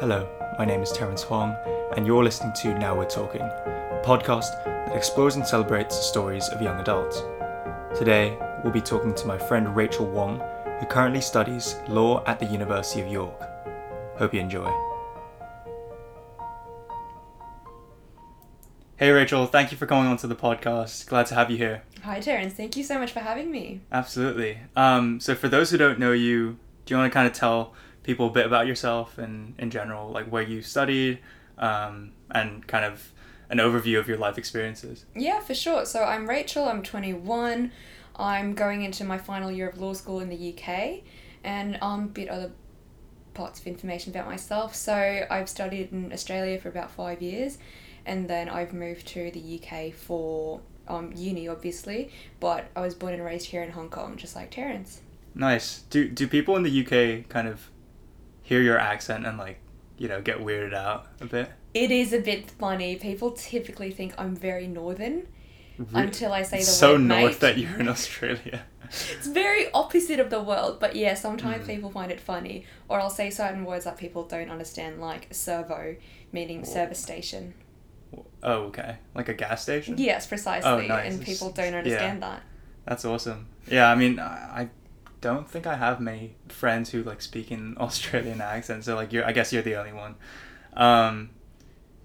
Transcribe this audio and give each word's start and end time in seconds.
Hello, 0.00 0.26
my 0.56 0.64
name 0.64 0.80
is 0.80 0.90
Terence 0.92 1.22
Huang, 1.22 1.54
and 1.94 2.06
you're 2.06 2.24
listening 2.24 2.54
to 2.54 2.72
Now 2.78 2.96
We're 2.96 3.04
Talking, 3.04 3.42
a 3.42 4.00
podcast 4.02 4.64
that 4.64 4.96
explores 4.96 5.36
and 5.36 5.46
celebrates 5.46 5.94
the 5.94 6.02
stories 6.02 6.48
of 6.48 6.62
young 6.62 6.80
adults. 6.80 7.22
Today, 7.94 8.38
we'll 8.64 8.72
be 8.72 8.80
talking 8.80 9.14
to 9.14 9.26
my 9.26 9.36
friend 9.36 9.76
Rachel 9.76 10.06
Wong, 10.06 10.40
who 10.80 10.86
currently 10.86 11.20
studies 11.20 11.76
law 11.86 12.24
at 12.24 12.40
the 12.40 12.46
University 12.46 13.02
of 13.02 13.12
York. 13.12 13.42
Hope 14.16 14.32
you 14.32 14.40
enjoy. 14.40 14.72
Hey 18.96 19.10
Rachel, 19.10 19.44
thank 19.44 19.70
you 19.70 19.76
for 19.76 19.84
coming 19.84 20.10
onto 20.10 20.26
the 20.26 20.34
podcast. 20.34 21.08
Glad 21.08 21.26
to 21.26 21.34
have 21.34 21.50
you 21.50 21.58
here. 21.58 21.82
Hi, 22.04 22.20
Terence. 22.20 22.54
Thank 22.54 22.74
you 22.74 22.84
so 22.84 22.98
much 22.98 23.12
for 23.12 23.20
having 23.20 23.50
me. 23.50 23.82
Absolutely. 23.92 24.60
Um, 24.74 25.20
so, 25.20 25.34
for 25.34 25.50
those 25.50 25.70
who 25.70 25.76
don't 25.76 25.98
know 25.98 26.12
you, 26.12 26.56
do 26.86 26.94
you 26.94 26.98
want 26.98 27.12
to 27.12 27.14
kind 27.14 27.26
of 27.26 27.34
tell 27.34 27.74
people 28.02 28.28
a 28.28 28.30
bit 28.30 28.46
about 28.46 28.66
yourself 28.66 29.18
and 29.18 29.54
in 29.58 29.70
general, 29.70 30.10
like 30.10 30.26
where 30.26 30.42
you 30.42 30.62
studied, 30.62 31.18
um, 31.58 32.12
and 32.30 32.66
kind 32.66 32.84
of 32.84 33.12
an 33.50 33.58
overview 33.58 33.98
of 33.98 34.08
your 34.08 34.16
life 34.16 34.38
experiences? 34.38 35.04
Yeah, 35.14 35.40
for 35.40 35.54
sure. 35.54 35.84
So, 35.84 36.04
I'm 36.04 36.28
Rachel. 36.28 36.64
I'm 36.64 36.82
21. 36.82 37.72
I'm 38.16 38.54
going 38.54 38.82
into 38.82 39.04
my 39.04 39.18
final 39.18 39.50
year 39.50 39.68
of 39.68 39.78
law 39.78 39.92
school 39.92 40.20
in 40.20 40.28
the 40.28 40.54
UK, 40.54 41.02
and 41.44 41.78
um, 41.80 42.04
a 42.04 42.08
bit 42.08 42.28
other 42.28 42.52
parts 43.34 43.60
of 43.60 43.66
information 43.66 44.12
about 44.12 44.26
myself. 44.26 44.74
So, 44.74 45.26
I've 45.30 45.48
studied 45.48 45.92
in 45.92 46.12
Australia 46.12 46.58
for 46.58 46.68
about 46.68 46.90
five 46.90 47.20
years, 47.20 47.58
and 48.06 48.28
then 48.28 48.48
I've 48.48 48.72
moved 48.72 49.06
to 49.08 49.30
the 49.30 49.60
UK 49.60 49.92
for 49.92 50.60
um, 50.88 51.12
uni, 51.14 51.48
obviously. 51.48 52.10
But 52.38 52.70
I 52.76 52.80
was 52.80 52.94
born 52.94 53.14
and 53.14 53.24
raised 53.24 53.46
here 53.46 53.62
in 53.62 53.70
Hong 53.70 53.90
Kong, 53.90 54.16
just 54.16 54.36
like 54.36 54.50
Terence. 54.50 55.00
Nice. 55.34 55.82
Do 55.90 56.08
do 56.08 56.26
people 56.26 56.56
in 56.56 56.62
the 56.62 56.80
UK 56.84 57.28
kind 57.28 57.46
of 57.48 57.70
hear 58.42 58.60
your 58.62 58.78
accent 58.78 59.26
and 59.26 59.38
like 59.38 59.58
you 59.98 60.08
know 60.08 60.20
get 60.20 60.38
weirded 60.38 60.74
out 60.74 61.06
a 61.20 61.26
bit? 61.26 61.50
It 61.74 61.90
is 61.90 62.12
a 62.12 62.20
bit 62.20 62.50
funny. 62.50 62.96
People 62.96 63.32
typically 63.32 63.90
think 63.90 64.14
I'm 64.18 64.34
very 64.34 64.66
northern 64.66 65.26
Re- 65.78 65.86
until 65.94 66.32
I 66.32 66.42
say 66.42 66.58
the 66.58 66.62
word. 66.62 66.64
so 66.66 66.92
word 66.92 67.00
north 67.02 67.22
mate. 67.22 67.40
that 67.40 67.58
you're 67.58 67.78
in 67.78 67.88
Australia. 67.88 68.62
It's 68.92 69.28
very 69.28 69.70
opposite 69.72 70.18
of 70.18 70.30
the 70.30 70.42
world, 70.42 70.80
but 70.80 70.96
yeah, 70.96 71.14
sometimes 71.14 71.62
Mm. 71.64 71.66
people 71.68 71.90
find 71.92 72.10
it 72.10 72.18
funny. 72.18 72.64
Or 72.88 72.98
I'll 73.00 73.08
say 73.08 73.30
certain 73.30 73.64
words 73.64 73.84
that 73.84 73.96
people 73.96 74.24
don't 74.24 74.50
understand, 74.50 75.00
like 75.00 75.28
servo, 75.30 75.94
meaning 76.32 76.64
service 76.64 76.98
station. 76.98 77.54
Oh, 78.42 78.62
okay. 78.64 78.96
Like 79.14 79.28
a 79.28 79.34
gas 79.34 79.62
station. 79.62 79.94
Yes, 79.96 80.26
precisely. 80.26 80.68
Oh, 80.68 80.80
nice. 80.80 81.14
And 81.14 81.22
people 81.24 81.50
don't 81.50 81.74
understand 81.74 82.20
that. 82.24 82.42
That's 82.84 83.04
awesome. 83.04 83.46
Yeah, 83.68 83.88
I 83.88 83.94
mean, 83.94 84.18
I 84.18 84.70
don't 85.20 85.48
think 85.48 85.66
I 85.66 85.76
have 85.76 86.00
many 86.00 86.36
friends 86.48 86.90
who 86.90 87.02
like 87.02 87.22
speak 87.22 87.50
in 87.50 87.76
Australian 87.80 88.40
accent. 88.40 88.84
So 88.84 88.94
like, 88.94 89.12
you're 89.12 89.24
I 89.24 89.32
guess 89.32 89.52
you're 89.52 89.62
the 89.62 89.76
only 89.76 89.92
one. 89.92 90.16
Um, 90.74 91.30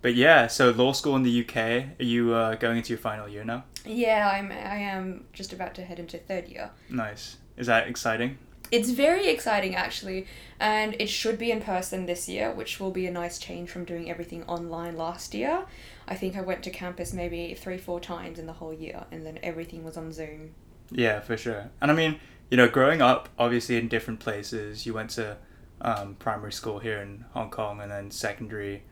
but 0.02 0.16
yeah, 0.16 0.47
so 0.47 0.69
law 0.69 0.91
school 0.91 1.16
in 1.16 1.23
the 1.23 1.43
UK. 1.43 1.58
Are 1.99 2.03
you 2.03 2.33
uh, 2.33 2.55
going 2.55 2.77
into 2.77 2.89
your 2.89 2.99
final 2.99 3.27
year 3.27 3.43
now? 3.43 3.63
Yeah, 3.86 4.30
I'm. 4.31 4.52
I 4.52 4.77
am 4.77 5.25
just 5.33 5.53
about 5.53 5.73
to 5.75 5.83
head 5.83 5.99
into 5.99 6.17
third 6.17 6.47
year. 6.47 6.69
Nice. 6.89 7.38
Is 7.58 7.67
that 7.67 7.88
exciting? 7.88 8.38
It's 8.71 8.89
very 8.89 9.27
exciting 9.27 9.75
actually, 9.75 10.25
and 10.59 10.95
it 10.99 11.08
should 11.08 11.38
be 11.38 11.52
in 11.52 11.61
person 11.61 12.05
this 12.05 12.27
year, 12.27 12.52
which 12.52 12.80
will 12.80 12.91
be 12.91 13.05
a 13.05 13.11
nice 13.11 13.38
change 13.38 13.69
from 13.69 13.86
doing 13.86 14.09
everything 14.09 14.43
online 14.43 14.97
last 14.97 15.33
year. 15.33 15.66
I 16.08 16.16
think 16.16 16.36
I 16.36 16.41
went 16.41 16.63
to 16.63 16.69
campus 16.69 17.13
maybe 17.13 17.53
three, 17.53 17.77
four 17.77 17.99
times 17.99 18.39
in 18.39 18.45
the 18.45 18.53
whole 18.53 18.73
year, 18.73 19.05
and 19.11 19.25
then 19.25 19.39
everything 19.43 19.83
was 19.83 19.97
on 19.97 20.11
Zoom. 20.11 20.52
Yeah, 20.91 21.19
for 21.19 21.38
sure. 21.38 21.69
And 21.81 21.91
I 21.91 21.93
mean, 21.93 22.19
you 22.50 22.58
know, 22.58 22.68
growing 22.70 23.02
up 23.02 23.30
obviously 23.38 23.78
in 23.78 23.88
different 23.88 24.20
places, 24.20 24.86
you 24.86 24.94
went 24.94 25.12
to 25.12 25.38
um, 25.82 26.16
primary 26.16 26.54
school 26.54 26.80
here 26.80 27.00
in 27.00 27.26
Hong 27.34 27.50
Kong 27.50 27.82
and 27.82 27.92
then 27.92 28.12
secondary, 28.12 28.84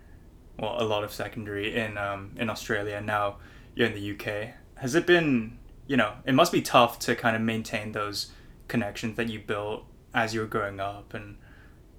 well, 0.60 0.76
a 0.82 0.84
lot 0.84 1.04
of 1.04 1.12
secondary 1.12 1.76
in 1.76 1.98
um, 1.98 2.32
in 2.38 2.50
Australia. 2.50 3.00
Now 3.02 3.38
you're 3.76 3.88
in 3.88 3.94
the 3.94 4.12
UK. 4.12 4.54
Has 4.76 4.96
it 4.96 5.06
been, 5.08 5.58
you 5.88 5.98
know, 5.98 6.14
it 6.26 6.34
must 6.34 6.52
be 6.52 6.62
tough 6.62 7.00
to 7.00 7.16
kind 7.16 7.36
of 7.36 7.42
maintain 7.42 7.92
those 7.92 8.32
connections 8.68 9.18
that 9.18 9.30
you 9.30 9.40
built 9.40 9.86
as 10.14 10.34
you 10.34 10.42
were 10.42 10.48
growing 10.48 10.80
up 10.80 11.14
and, 11.14 11.38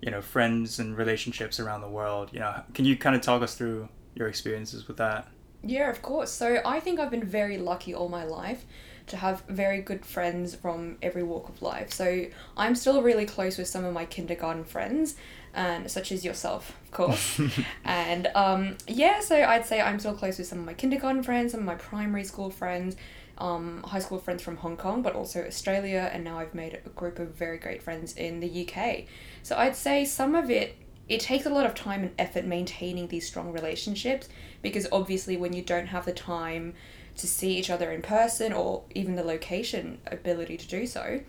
you 0.00 0.10
know, 0.10 0.20
friends 0.20 0.78
and 0.78 0.96
relationships 0.96 1.58
around 1.58 1.80
the 1.80 1.88
world. 1.88 2.30
You 2.32 2.40
know, 2.40 2.62
can 2.74 2.84
you 2.84 2.96
kind 2.96 3.16
of 3.16 3.22
talk 3.22 3.42
us 3.42 3.54
through 3.54 3.88
your 4.14 4.28
experiences 4.28 4.86
with 4.86 4.96
that? 4.98 5.28
Yeah, 5.62 5.90
of 5.90 6.02
course. 6.02 6.30
So 6.30 6.60
I 6.64 6.80
think 6.80 7.00
I've 7.00 7.10
been 7.10 7.24
very 7.24 7.58
lucky 7.58 7.94
all 7.94 8.08
my 8.08 8.24
life 8.24 8.66
to 9.06 9.16
have 9.16 9.42
very 9.48 9.80
good 9.80 10.04
friends 10.04 10.54
from 10.54 10.96
every 11.02 11.22
walk 11.22 11.48
of 11.48 11.60
life. 11.60 11.92
So 11.92 12.26
I'm 12.56 12.74
still 12.74 13.02
really 13.02 13.26
close 13.26 13.58
with 13.58 13.68
some 13.68 13.84
of 13.84 13.92
my 13.92 14.04
kindergarten 14.04 14.64
friends, 14.64 15.16
and 15.52 15.90
such 15.90 16.10
as 16.10 16.24
yourself, 16.24 16.76
of 16.84 16.90
course. 16.90 17.40
and 17.84 18.28
um, 18.34 18.76
yeah, 18.88 19.20
so 19.20 19.42
I'd 19.42 19.66
say 19.66 19.80
I'm 19.80 19.98
still 19.98 20.14
close 20.14 20.38
with 20.38 20.46
some 20.46 20.58
of 20.58 20.64
my 20.64 20.74
kindergarten 20.74 21.22
friends, 21.22 21.52
some 21.52 21.60
of 21.60 21.66
my 21.66 21.76
primary 21.76 22.24
school 22.24 22.50
friends, 22.50 22.96
um, 23.38 23.82
high 23.82 23.98
school 23.98 24.18
friends 24.18 24.42
from 24.42 24.56
Hong 24.56 24.76
Kong, 24.76 25.02
but 25.02 25.14
also 25.14 25.44
Australia, 25.44 26.10
and 26.12 26.24
now 26.24 26.38
I've 26.38 26.54
made 26.54 26.80
a 26.84 26.88
group 26.90 27.18
of 27.18 27.34
very 27.34 27.58
great 27.58 27.82
friends 27.82 28.14
in 28.16 28.40
the 28.40 28.68
UK. 28.68 29.04
So 29.42 29.56
I'd 29.56 29.76
say 29.76 30.04
some 30.04 30.34
of 30.34 30.50
it 30.50 30.76
it 31.06 31.20
takes 31.20 31.44
a 31.44 31.50
lot 31.50 31.66
of 31.66 31.74
time 31.74 32.02
and 32.02 32.12
effort 32.18 32.46
maintaining 32.46 33.08
these 33.08 33.26
strong 33.26 33.52
relationships 33.52 34.28
because 34.62 34.86
obviously 34.90 35.36
when 35.36 35.52
you 35.52 35.62
don't 35.62 35.88
have 35.88 36.06
the 36.06 36.12
time 36.12 36.72
to 37.16 37.26
see 37.26 37.56
each 37.56 37.70
other 37.70 37.90
in 37.92 38.02
person 38.02 38.52
or 38.52 38.82
even 38.94 39.14
the 39.16 39.24
location 39.24 39.98
ability 40.06 40.56
to 40.56 40.66
do 40.66 40.86
so. 40.86 41.20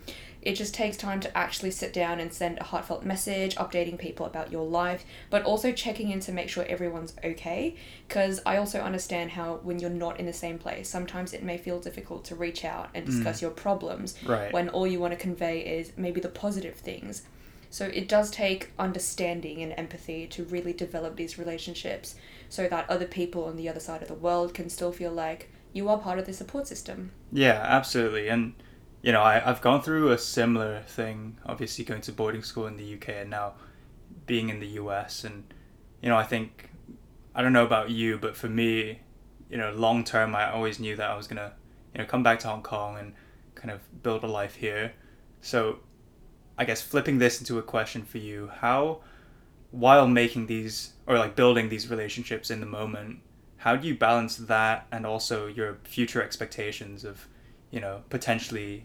It 0.42 0.54
just 0.54 0.74
takes 0.74 0.96
time 0.96 1.18
to 1.20 1.36
actually 1.36 1.72
sit 1.72 1.92
down 1.92 2.20
and 2.20 2.32
send 2.32 2.58
a 2.58 2.64
heartfelt 2.64 3.04
message 3.04 3.56
updating 3.56 3.98
people 3.98 4.26
about 4.26 4.52
your 4.52 4.64
life 4.64 5.04
but 5.28 5.42
also 5.42 5.72
checking 5.72 6.12
in 6.12 6.20
to 6.20 6.32
make 6.32 6.48
sure 6.48 6.64
everyone's 6.68 7.14
okay. 7.24 7.74
Because 8.06 8.40
i 8.46 8.56
also 8.56 8.80
understand 8.80 9.32
how 9.32 9.56
when 9.64 9.80
you're 9.80 9.90
not 9.90 10.20
in 10.20 10.26
the 10.26 10.32
same 10.32 10.58
place 10.58 10.88
sometimes 10.88 11.32
it 11.32 11.42
may 11.42 11.58
feel 11.58 11.80
difficult 11.80 12.24
to 12.26 12.36
reach 12.36 12.64
out 12.64 12.90
and 12.94 13.04
discuss 13.04 13.38
mm. 13.38 13.42
your 13.42 13.50
problems 13.50 14.14
Right. 14.24 14.52
when 14.52 14.68
all 14.68 14.86
you 14.86 15.00
want 15.00 15.12
to 15.12 15.18
convey 15.18 15.60
is 15.60 15.92
maybe 15.96 16.20
the 16.20 16.28
positive 16.28 16.76
things. 16.76 17.22
So 17.70 17.86
it 17.86 18.08
does 18.08 18.30
take 18.30 18.70
understanding 18.78 19.62
and 19.62 19.74
empathy 19.76 20.26
to 20.28 20.44
really 20.44 20.72
develop 20.72 21.16
these 21.16 21.38
relationships 21.38 22.14
so 22.48 22.68
that 22.68 22.88
other 22.88 23.06
people 23.06 23.44
on 23.44 23.56
the 23.56 23.68
other 23.68 23.80
side 23.80 24.02
of 24.02 24.08
the 24.08 24.14
world 24.14 24.54
can 24.54 24.70
still 24.70 24.92
feel 24.92 25.12
like 25.12 25.50
you 25.72 25.88
are 25.88 25.98
part 25.98 26.18
of 26.18 26.26
the 26.26 26.32
support 26.32 26.66
system. 26.66 27.12
Yeah, 27.32 27.62
absolutely. 27.64 28.28
And, 28.28 28.54
you 29.02 29.12
know, 29.12 29.22
I, 29.22 29.48
I've 29.48 29.60
gone 29.60 29.82
through 29.82 30.10
a 30.10 30.18
similar 30.18 30.82
thing, 30.86 31.38
obviously 31.44 31.84
going 31.84 32.00
to 32.02 32.12
boarding 32.12 32.42
school 32.42 32.66
in 32.66 32.76
the 32.76 32.94
UK 32.94 33.08
and 33.10 33.30
now 33.30 33.54
being 34.26 34.48
in 34.48 34.60
the 34.60 34.68
US. 34.68 35.24
And, 35.24 35.52
you 36.02 36.08
know, 36.08 36.16
I 36.16 36.24
think, 36.24 36.70
I 37.34 37.42
don't 37.42 37.52
know 37.52 37.64
about 37.64 37.90
you, 37.90 38.18
but 38.18 38.36
for 38.36 38.48
me, 38.48 39.00
you 39.50 39.56
know, 39.56 39.72
long 39.72 40.04
term, 40.04 40.34
I 40.34 40.50
always 40.50 40.80
knew 40.80 40.96
that 40.96 41.10
I 41.10 41.16
was 41.16 41.26
going 41.26 41.36
to, 41.36 41.52
you 41.94 41.98
know, 41.98 42.06
come 42.06 42.22
back 42.22 42.38
to 42.40 42.48
Hong 42.48 42.62
Kong 42.62 42.98
and 42.98 43.12
kind 43.54 43.70
of 43.70 43.80
build 44.02 44.24
a 44.24 44.26
life 44.26 44.56
here. 44.56 44.94
So, 45.40 45.80
I 46.58 46.64
guess 46.64 46.80
flipping 46.80 47.18
this 47.18 47.38
into 47.38 47.58
a 47.58 47.62
question 47.62 48.02
for 48.02 48.18
you, 48.18 48.50
how, 48.60 49.00
while 49.70 50.08
making 50.08 50.46
these, 50.46 50.94
or 51.06 51.18
like 51.18 51.36
building 51.36 51.68
these 51.68 51.90
relationships 51.90 52.50
in 52.50 52.60
the 52.60 52.66
moment, 52.66 53.20
how 53.58 53.74
do 53.76 53.86
you 53.88 53.94
balance 53.94 54.36
that 54.36 54.86
and 54.92 55.06
also 55.06 55.46
your 55.46 55.78
future 55.84 56.22
expectations 56.22 57.04
of 57.04 57.26
you 57.70 57.80
know 57.80 58.02
potentially 58.10 58.84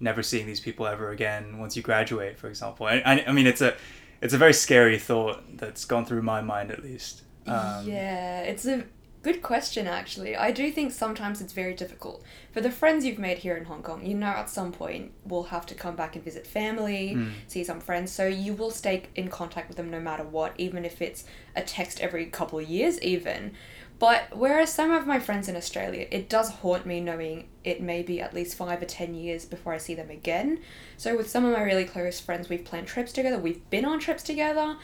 never 0.00 0.22
seeing 0.22 0.46
these 0.46 0.60
people 0.60 0.86
ever 0.86 1.10
again 1.10 1.58
once 1.58 1.76
you 1.76 1.82
graduate 1.82 2.38
for 2.38 2.48
example 2.48 2.86
i, 2.86 2.96
I, 3.04 3.24
I 3.28 3.32
mean 3.32 3.46
it's 3.46 3.60
a 3.62 3.74
it's 4.20 4.34
a 4.34 4.38
very 4.38 4.52
scary 4.52 4.98
thought 4.98 5.42
that's 5.56 5.84
gone 5.84 6.04
through 6.04 6.22
my 6.22 6.40
mind 6.40 6.70
at 6.70 6.82
least 6.82 7.22
um, 7.46 7.86
yeah, 7.86 8.40
it's 8.40 8.66
a 8.66 8.84
good 9.22 9.40
question 9.40 9.86
actually. 9.86 10.34
I 10.36 10.50
do 10.50 10.70
think 10.72 10.90
sometimes 10.92 11.40
it's 11.40 11.52
very 11.52 11.74
difficult. 11.74 12.24
For 12.52 12.60
the 12.60 12.72
friends 12.72 13.04
you've 13.04 13.20
made 13.20 13.38
here 13.38 13.56
in 13.56 13.64
Hong 13.66 13.82
Kong, 13.84 14.04
you 14.04 14.14
know 14.16 14.26
at 14.26 14.50
some 14.50 14.72
point 14.72 15.12
we'll 15.24 15.44
have 15.44 15.64
to 15.66 15.74
come 15.76 15.94
back 15.94 16.16
and 16.16 16.24
visit 16.24 16.44
family, 16.44 17.14
Mm. 17.14 17.32
see 17.46 17.62
some 17.62 17.78
friends, 17.80 18.10
so 18.10 18.26
you 18.26 18.52
will 18.52 18.72
stay 18.72 19.04
in 19.14 19.28
contact 19.28 19.68
with 19.68 19.76
them 19.76 19.90
no 19.90 20.00
matter 20.00 20.24
what, 20.24 20.54
even 20.58 20.84
if 20.84 21.00
it's 21.00 21.24
a 21.54 21.62
text 21.62 22.00
every 22.00 22.26
couple 22.26 22.58
of 22.58 22.68
years 22.68 23.00
even. 23.00 23.52
But 23.98 24.36
whereas 24.36 24.72
some 24.72 24.90
of 24.90 25.06
my 25.06 25.18
friends 25.18 25.48
in 25.48 25.56
Australia, 25.56 26.06
it 26.10 26.28
does 26.28 26.50
haunt 26.50 26.84
me 26.84 27.00
knowing 27.00 27.48
it 27.64 27.80
may 27.80 28.02
be 28.02 28.20
at 28.20 28.34
least 28.34 28.54
five 28.56 28.82
or 28.82 28.84
ten 28.84 29.14
years 29.14 29.46
before 29.46 29.72
I 29.72 29.78
see 29.78 29.94
them 29.94 30.10
again. 30.10 30.60
So 30.98 31.16
with 31.16 31.30
some 31.30 31.46
of 31.46 31.52
my 31.52 31.62
really 31.62 31.86
close 31.86 32.20
friends, 32.20 32.48
we've 32.50 32.64
planned 32.64 32.88
trips 32.88 33.12
together, 33.12 33.38
we've 33.38 33.68
been 33.70 33.86
on 33.86 33.98
trips 33.98 34.22
together. 34.22 34.76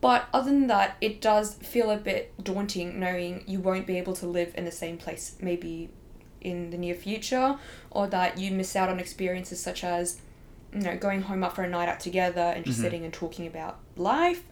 But 0.00 0.26
other 0.32 0.50
than 0.50 0.66
that, 0.68 0.96
it 1.00 1.20
does 1.20 1.54
feel 1.54 1.90
a 1.90 1.96
bit 1.96 2.32
daunting 2.42 2.98
knowing 3.00 3.44
you 3.46 3.60
won't 3.60 3.86
be 3.86 3.98
able 3.98 4.14
to 4.14 4.26
live 4.26 4.52
in 4.56 4.64
the 4.64 4.72
same 4.72 4.96
place 4.96 5.36
maybe 5.40 5.90
in 6.40 6.70
the 6.70 6.78
near 6.78 6.94
future, 6.94 7.56
or 7.90 8.06
that 8.08 8.36
you 8.38 8.50
miss 8.50 8.74
out 8.74 8.88
on 8.88 8.98
experiences 8.98 9.60
such 9.60 9.84
as, 9.84 10.20
you 10.72 10.80
know, 10.80 10.96
going 10.96 11.22
home 11.22 11.44
up 11.44 11.54
for 11.54 11.62
a 11.62 11.68
night 11.68 11.88
out 11.88 12.00
together 12.00 12.40
and 12.40 12.64
just 12.64 12.78
Mhm. 12.78 12.82
sitting 12.82 13.04
and 13.04 13.12
talking 13.14 13.46
about 13.46 13.78
life, 13.96 14.42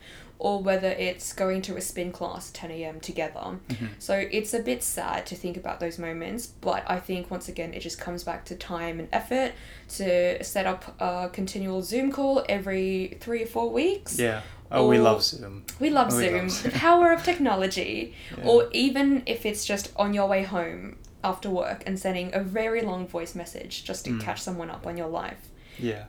or 0.41 0.63
whether 0.63 0.89
it's 0.89 1.33
going 1.33 1.61
to 1.63 1.77
a 1.77 1.81
spin 1.81 2.11
class 2.13 2.51
10 2.53 2.71
a.m. 2.71 2.99
together. 3.01 3.59
Mhm. 3.69 3.89
So 3.99 4.15
it's 4.31 4.53
a 4.55 4.61
bit 4.61 4.83
sad 4.83 5.27
to 5.27 5.35
think 5.37 5.57
about 5.57 5.81
those 5.81 5.99
moments, 5.99 6.47
but 6.61 6.83
I 6.89 6.99
think 6.99 7.31
once 7.31 7.49
again 7.49 7.75
it 7.75 7.81
just 7.81 8.01
comes 8.01 8.25
back 8.25 8.45
to 8.47 8.55
time 8.57 8.99
and 9.01 9.09
effort 9.13 9.53
to 9.99 10.43
set 10.43 10.67
up 10.67 10.97
a 11.01 11.29
continual 11.33 11.83
Zoom 11.83 12.11
call 12.11 12.45
every 12.49 13.19
three 13.21 13.43
or 13.43 13.47
four 13.47 13.71
weeks 13.71 14.19
yeah 14.19 14.41
Oh, 14.73 14.87
we 14.87 14.99
love 14.99 15.25
Zoom. 15.25 15.65
We 15.81 15.91
love 15.91 16.13
we 16.13 16.23
Zoom, 16.25 16.43
love 16.43 16.51
Zoom. 16.51 16.71
the 16.71 16.79
power 16.89 17.11
of 17.13 17.25
technology. 17.25 18.15
Yeah. 18.39 18.45
Or 18.47 18.69
even 18.73 19.25
if 19.27 19.45
it's 19.45 19.65
just 19.65 19.91
on 19.97 20.15
your 20.15 20.29
way 20.29 20.45
home 20.45 20.97
after 21.25 21.51
work 21.51 21.83
and 21.87 21.99
sending 21.99 22.33
a 22.33 22.41
very 22.41 22.81
long 22.83 23.09
voice 23.09 23.35
message 23.35 23.83
just 23.85 24.05
to 24.05 24.13
Mm. 24.13 24.21
catch 24.21 24.41
someone 24.41 24.71
up 24.71 24.87
on 24.87 24.97
your 24.97 25.09
life. 25.09 25.43
Yeah. 25.77 26.05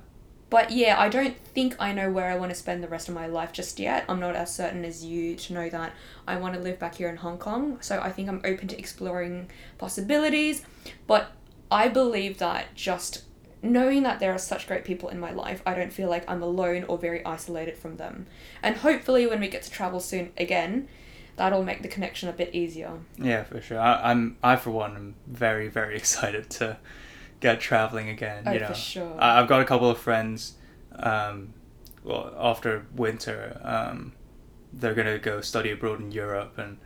But 0.52 0.72
yeah, 0.72 1.00
I 1.00 1.08
don't 1.08 1.38
think 1.56 1.78
I 1.80 1.94
know 1.94 2.12
where 2.12 2.30
I 2.30 2.36
want 2.36 2.52
to 2.52 2.56
spend 2.56 2.84
the 2.84 2.90
rest 2.90 3.08
of 3.08 3.16
my 3.16 3.26
life 3.26 3.54
just 3.54 3.80
yet. 3.80 4.04
I'm 4.10 4.20
not 4.20 4.36
as 4.36 4.54
certain 4.54 4.84
as 4.84 5.04
you 5.04 5.38
to 5.38 5.54
know 5.54 5.70
that 5.70 5.94
I 6.28 6.36
want 6.36 6.56
to 6.56 6.60
live 6.60 6.78
back 6.78 6.96
here 6.96 7.08
in 7.08 7.16
Hong 7.16 7.38
Kong. 7.38 7.78
So 7.80 8.02
I 8.02 8.12
think 8.12 8.28
I'm 8.28 8.42
open 8.44 8.68
to 8.68 8.78
exploring 8.78 9.50
possibilities. 9.78 10.64
But 11.08 11.32
I 11.72 11.88
believe 11.88 12.38
that 12.40 12.76
just 12.76 13.24
knowing 13.64 14.04
that 14.04 14.20
there 14.20 14.34
are 14.34 14.38
such 14.38 14.68
great 14.68 14.84
people 14.84 15.08
in 15.08 15.22
my 15.22 15.32
life, 15.32 15.62
I 15.66 15.74
don't 15.74 15.94
feel 15.94 16.10
like 16.10 16.30
I'm 16.30 16.44
alone 16.44 16.84
or 16.84 16.98
very 16.98 17.26
isolated 17.26 17.78
from 17.78 17.96
them. 17.96 18.28
And 18.62 18.76
hopefully, 18.76 19.26
when 19.26 19.40
we 19.40 19.48
get 19.48 19.64
to 19.64 19.72
travel 19.72 20.02
soon 20.02 20.34
again, 20.38 20.90
that'll 21.38 21.64
make 21.64 21.82
the 21.82 21.88
connection 21.88 22.28
a 22.28 22.34
bit 22.34 22.54
easier. 22.54 23.00
Yeah, 23.18 23.46
for 23.46 23.62
sure. 23.62 23.80
I, 23.80 24.12
I'm 24.12 24.36
I 24.44 24.58
for 24.58 24.72
one 24.72 24.98
am 24.98 25.16
very 25.28 25.70
very 25.70 25.96
excited 26.02 26.50
to 26.50 26.78
get 27.42 27.60
traveling 27.60 28.08
again. 28.08 28.44
Oh, 28.48 28.52
you 28.54 28.60
for 28.60 28.68
know, 28.70 28.74
sure. 28.74 29.16
I, 29.20 29.40
I've 29.42 29.48
got 29.50 29.62
a 29.62 29.66
couple 29.66 29.90
of 29.90 29.98
friends. 29.98 30.54
Um, 30.96 31.54
well, 32.04 32.34
after 32.40 32.86
winter, 32.96 33.60
um, 33.64 34.14
they're 34.72 34.94
gonna 34.96 35.20
go 35.20 35.42
study 35.42 35.72
abroad 35.72 36.00
in 36.00 36.12
Europe, 36.12 36.58
and 36.58 36.78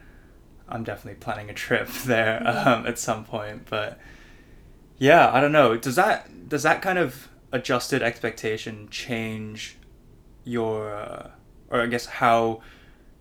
I'm 0.68 0.84
definitely 0.84 1.20
planning 1.20 1.50
a 1.50 1.54
trip 1.54 1.88
there 2.06 2.42
Yeah. 2.44 2.50
um, 2.74 2.88
at 2.88 2.98
some 2.98 3.24
point. 3.26 3.68
But 3.70 4.00
yeah, 4.98 5.32
I 5.32 5.40
don't 5.42 5.52
know. 5.52 5.78
Does 5.78 5.96
that 5.96 6.50
does 6.50 6.64
that 6.64 6.82
kind 6.82 6.98
of 6.98 7.30
adjusted 7.52 8.02
expectation 8.02 8.88
change 8.90 9.78
your, 10.44 10.94
uh, 10.96 11.30
or 11.70 11.82
I 11.82 11.88
guess 11.88 12.06
how 12.06 12.62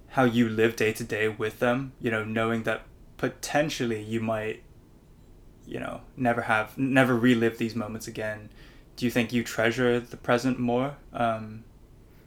how 0.09 0.25
you 0.25 0.49
live 0.49 0.77
day 0.77 0.93
to 0.93 1.05
day 1.05 1.29
with 1.29 1.59
them? 1.59 1.93
You 2.01 2.11
know, 2.11 2.25
knowing 2.25 2.63
that 2.65 2.83
potentially 3.17 4.03
you 4.03 4.21
might, 4.21 4.63
you 5.67 5.81
know, 5.81 6.01
never 6.17 6.43
have 6.43 6.77
never 6.79 7.17
relive 7.17 7.59
these 7.59 7.75
moments 7.75 8.07
again. 8.07 8.51
Do 8.97 9.05
you 9.05 9.11
think 9.11 9.33
you 9.33 9.43
treasure 9.43 10.01
the 10.01 10.17
present 10.17 10.59
more? 10.59 10.97
Um, 11.13 11.65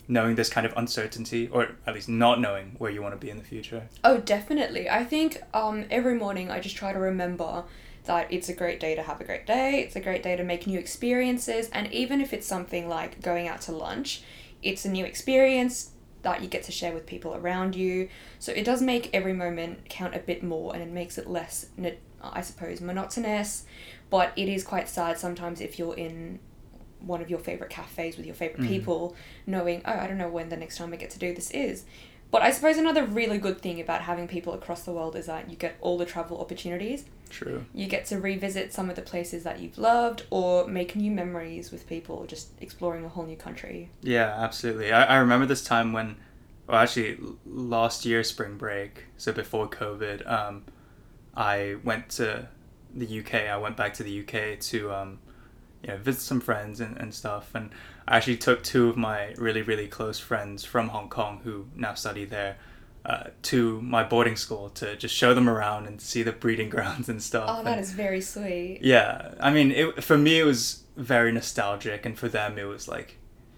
knowing 0.08 0.36
this 0.36 0.50
kind 0.50 0.66
of 0.66 0.74
uncertainty, 0.78 1.50
or 1.52 1.70
at 1.86 1.94
least 1.94 2.08
not 2.08 2.40
knowing 2.40 2.76
where 2.78 2.90
you 2.90 3.02
want 3.02 3.14
to 3.14 3.20
be 3.20 3.30
in 3.30 3.38
the 3.38 3.44
future. 3.44 3.90
Oh, 4.04 4.20
definitely. 4.20 4.90
I 4.90 5.04
think 5.04 5.42
um, 5.54 5.86
every 5.92 6.16
morning 6.16 6.50
I 6.50 6.60
just 6.60 6.78
try 6.78 6.94
to 6.94 7.00
remember 7.00 7.66
that 8.06 8.32
it's 8.32 8.48
a 8.48 8.54
great 8.54 8.80
day 8.80 8.96
to 8.96 9.04
have 9.04 9.20
a 9.20 9.26
great 9.26 9.46
day, 9.46 9.82
it's 9.82 9.98
a 9.98 10.00
great 10.00 10.24
day 10.24 10.38
to 10.38 10.44
make 10.44 10.66
new 10.66 10.80
experiences, 10.80 11.70
and 11.74 11.92
even 11.92 12.22
if 12.22 12.32
it's 12.32 12.48
something 12.48 12.88
like 12.88 13.22
going 13.22 13.50
out 13.50 13.60
to 13.62 13.74
lunch, 13.74 14.24
it's 14.64 14.86
a 14.86 14.90
new 14.90 15.04
experience 15.04 15.92
that 16.22 16.42
you 16.42 16.48
get 16.48 16.64
to 16.64 16.72
share 16.72 16.94
with 16.94 17.06
people 17.06 17.36
around 17.36 17.76
you. 17.76 18.10
So 18.40 18.52
it 18.52 18.64
does 18.64 18.82
make 18.82 19.10
every 19.14 19.34
moment 19.34 19.90
count 19.90 20.16
a 20.16 20.20
bit 20.20 20.42
more 20.42 20.74
and 20.74 20.82
it 20.82 20.90
makes 20.90 21.18
it 21.18 21.28
less, 21.28 21.68
n- 21.78 21.98
I 22.34 22.42
suppose, 22.42 22.82
monotonous, 22.82 23.66
but 24.10 24.32
it 24.36 24.48
is 24.48 24.64
quite 24.64 24.88
sad 24.90 25.18
sometimes 25.18 25.62
if 25.62 25.78
you're 25.80 25.96
in 25.96 26.40
one 27.00 27.22
of 27.22 27.30
your 27.30 27.40
favorite 27.40 27.70
cafes 27.70 28.18
with 28.18 28.26
your 28.26 28.34
favorite 28.36 28.62
Mhm. 28.62 28.68
people 28.68 29.16
knowing 29.46 29.84
oh 29.86 29.92
i 29.94 30.08
don't 30.08 30.18
know 30.18 30.28
when 30.28 30.50
the 30.50 30.58
next 30.58 30.78
time 30.78 30.92
i 30.92 30.96
get 30.96 31.12
to 31.12 31.20
do 31.20 31.32
this 31.32 31.52
is 31.52 31.86
but 32.32 32.42
i 32.42 32.50
suppose 32.50 32.76
another 32.78 33.06
really 33.06 33.38
good 33.38 33.62
thing 33.62 33.80
about 33.80 34.02
having 34.02 34.28
people 34.28 34.52
across 34.54 34.82
the 34.82 34.92
world 34.92 35.16
is 35.16 35.28
that 35.28 35.48
you 35.48 35.56
get 35.56 35.76
all 35.80 35.96
the 36.00 36.06
travel 36.06 36.42
opportunities 36.42 37.06
True. 37.30 37.66
you 37.72 37.86
get 37.86 38.06
to 38.08 38.20
revisit 38.20 38.74
some 38.74 38.90
of 38.90 38.96
the 38.96 39.04
places 39.04 39.44
that 39.44 39.60
you've 39.60 39.78
loved 39.78 40.24
or 40.32 40.66
make 40.68 40.96
new 40.96 41.12
memories 41.12 41.72
with 41.72 41.86
people 41.88 42.26
just 42.26 42.50
exploring 42.62 43.06
a 43.06 43.10
whole 43.10 43.26
new 43.28 43.38
country 43.38 43.90
Yeah, 44.02 44.34
absolutely. 44.36 44.92
I, 44.92 45.04
I 45.04 45.18
remember 45.18 45.46
this 45.46 45.64
time 45.64 45.94
when, 45.94 46.16
well, 46.66 46.80
actually, 46.80 47.20
last 47.46 48.06
year 48.06 48.24
spring 48.24 48.58
break, 48.58 49.06
so 49.18 49.32
before 49.32 49.70
COVID, 49.70 50.28
um, 50.30 50.64
I 51.38 51.76
went 51.84 52.10
to 52.18 52.48
the 52.94 53.20
UK. 53.20 53.34
I 53.36 53.58
went 53.58 53.78
back 53.78 53.94
to 53.96 54.04
the 54.04 54.20
UK 54.22 54.60
to, 54.60 54.92
um, 54.92 55.20
you 55.84 55.90
know, 55.90 55.98
visit 55.98 56.22
some 56.22 56.42
friends 56.42 56.80
and, 56.82 56.98
and 56.98 57.14
stuff. 57.14 57.52
And 57.54 57.70
I 58.08 58.18
actually 58.18 58.38
took 58.38 58.64
two 58.64 58.90
of 58.90 58.98
my 58.98 59.34
really, 59.38 59.62
really 59.62 59.88
close 59.88 60.20
friends 60.20 60.66
from 60.66 60.90
Hong 60.90 61.08
Kong 61.10 61.42
who 61.44 61.68
now 61.76 61.94
study 61.94 62.26
there 62.26 62.58
uh, 63.06 63.26
to 63.44 63.80
my 63.82 64.04
boarding 64.04 64.36
school 64.36 64.70
to 64.72 64.96
just 64.98 65.16
show 65.16 65.34
them 65.34 65.48
around 65.48 65.86
and 65.86 66.02
see 66.02 66.24
the 66.24 66.32
breeding 66.34 66.70
grounds 66.76 67.08
and 67.08 67.22
stuff. 67.22 67.48
oh 67.50 67.64
that 67.64 67.74
And- 67.74 67.82
is 67.82 67.92
very 67.92 68.20
sweet 68.20 68.80
yeah, 68.82 69.36
I 69.40 69.52
mean, 69.52 69.72
it 69.72 70.04
for 70.04 70.18
me 70.18 70.40
it 70.40 70.44
was 70.44 70.84
very 70.98 71.32
nostalgic, 71.32 72.06
and 72.06 72.18
for 72.18 72.28
them 72.28 72.58
it 72.58 72.64
was 72.66 72.88
like, 72.88 73.18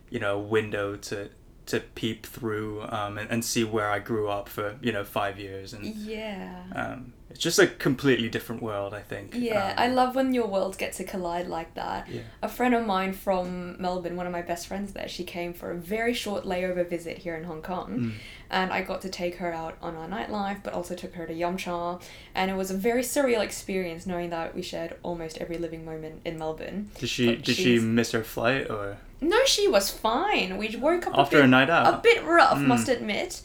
you 0.09 0.19
know, 0.19 0.35
a 0.35 0.39
window 0.39 0.97
to 0.97 1.29
to 1.69 1.79
peep 1.79 2.25
through 2.25 2.83
um, 2.89 3.17
and, 3.17 3.29
and 3.29 3.43
see 3.45 3.63
where 3.63 3.89
I 3.89 3.99
grew 3.99 4.29
up 4.29 4.49
for 4.49 4.77
you 4.81 4.91
know 4.91 5.03
five 5.03 5.39
years, 5.39 5.73
and 5.73 5.85
yeah 5.85 6.63
um, 6.75 7.13
it's 7.29 7.39
just 7.39 7.59
a 7.59 7.67
completely 7.67 8.27
different 8.27 8.61
world. 8.61 8.93
I 8.93 9.01
think. 9.01 9.33
Yeah, 9.35 9.69
Um, 9.69 9.73
I 9.77 9.87
love 9.87 10.15
when 10.15 10.33
your 10.33 10.47
worlds 10.47 10.77
get 10.77 10.93
to 10.93 11.03
collide 11.03 11.47
like 11.47 11.75
that. 11.75 12.09
Yeah. 12.09 12.21
A 12.41 12.49
friend 12.49 12.73
of 12.73 12.85
mine 12.85 13.13
from 13.13 13.79
Melbourne, 13.79 14.15
one 14.15 14.25
of 14.25 14.31
my 14.31 14.41
best 14.41 14.67
friends 14.67 14.93
there, 14.93 15.07
she 15.07 15.23
came 15.23 15.53
for 15.53 15.71
a 15.71 15.75
very 15.75 16.13
short 16.13 16.43
layover 16.43 16.87
visit 16.89 17.19
here 17.19 17.35
in 17.35 17.43
Hong 17.43 17.61
Kong. 17.61 17.99
Mm. 17.99 18.11
And 18.49 18.73
I 18.73 18.81
got 18.81 19.01
to 19.01 19.09
take 19.09 19.35
her 19.35 19.53
out 19.53 19.77
on 19.79 19.95
our 19.95 20.07
nightlife, 20.07 20.63
but 20.63 20.73
also 20.73 20.95
took 20.95 21.13
her 21.13 21.27
to 21.27 21.33
Yum 21.33 21.55
Cha. 21.57 21.99
And 22.33 22.49
it 22.49 22.55
was 22.55 22.71
a 22.71 22.77
very 22.77 23.03
surreal 23.03 23.41
experience 23.41 24.07
knowing 24.07 24.31
that 24.31 24.55
we 24.55 24.63
shared 24.63 24.95
almost 25.03 25.37
every 25.37 25.59
living 25.59 25.85
moment 25.85 26.21
in 26.25 26.39
Melbourne. 26.39 26.89
Did 26.97 27.09
she 27.09 27.27
But 27.27 27.43
did 27.43 27.55
she 27.55 27.77
miss 27.79 28.11
her 28.13 28.23
flight 28.23 28.71
or 28.71 28.97
No, 29.21 29.43
she 29.45 29.67
was 29.67 29.91
fine. 29.91 30.57
We 30.57 30.75
woke 30.77 31.07
up 31.07 31.17
after 31.17 31.37
a 31.37 31.39
a 31.39 31.43
bit, 31.43 31.49
night 31.49 31.69
a 31.69 31.99
bit 32.01 32.23
rough, 32.23 32.57
Mm. 32.57 32.67
must 32.67 32.87
admit. 32.89 33.41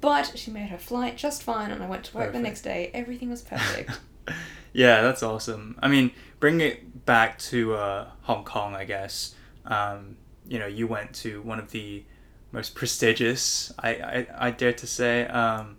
But 0.00 0.32
she 0.38 0.50
made 0.50 0.68
her 0.70 0.78
flight 0.78 1.16
just 1.16 1.42
fine, 1.42 1.70
and 1.70 1.82
I 1.82 1.88
went 1.88 2.04
to 2.04 2.16
work 2.16 2.32
the 2.32 2.38
next 2.38 2.62
day. 2.62 2.90
Everything 2.94 3.30
was 3.30 3.42
perfect. 3.42 3.90
yeah, 4.72 5.02
that's 5.02 5.22
awesome. 5.24 5.76
I 5.82 5.88
mean, 5.88 6.12
bring 6.38 6.60
it 6.60 7.04
back 7.04 7.38
to 7.50 7.74
uh, 7.74 8.06
Hong 8.22 8.44
Kong, 8.44 8.76
I 8.76 8.84
guess. 8.84 9.34
Um, 9.66 10.16
you 10.46 10.58
know, 10.58 10.66
you 10.68 10.86
went 10.86 11.14
to 11.16 11.42
one 11.42 11.58
of 11.58 11.72
the 11.72 12.04
most 12.52 12.74
prestigious, 12.74 13.72
I, 13.78 13.90
I, 13.90 14.26
I 14.46 14.50
dare 14.52 14.72
to 14.72 14.86
say, 14.86 15.26
um, 15.26 15.76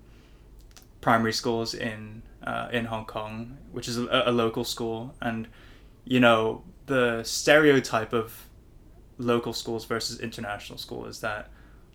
primary 1.01 1.33
schools 1.33 1.73
in 1.73 2.21
uh, 2.43 2.67
in 2.71 2.85
Hong 2.85 3.05
Kong, 3.05 3.57
which 3.71 3.87
is 3.87 3.97
a, 3.97 4.23
a 4.25 4.31
local 4.31 4.63
school, 4.63 5.15
and 5.21 5.47
you 6.05 6.19
know 6.19 6.63
the 6.85 7.23
stereotype 7.23 8.13
of 8.13 8.45
local 9.19 9.53
schools 9.53 9.85
versus 9.85 10.19
international 10.19 10.79
school 10.79 11.05
is 11.05 11.19
that 11.19 11.49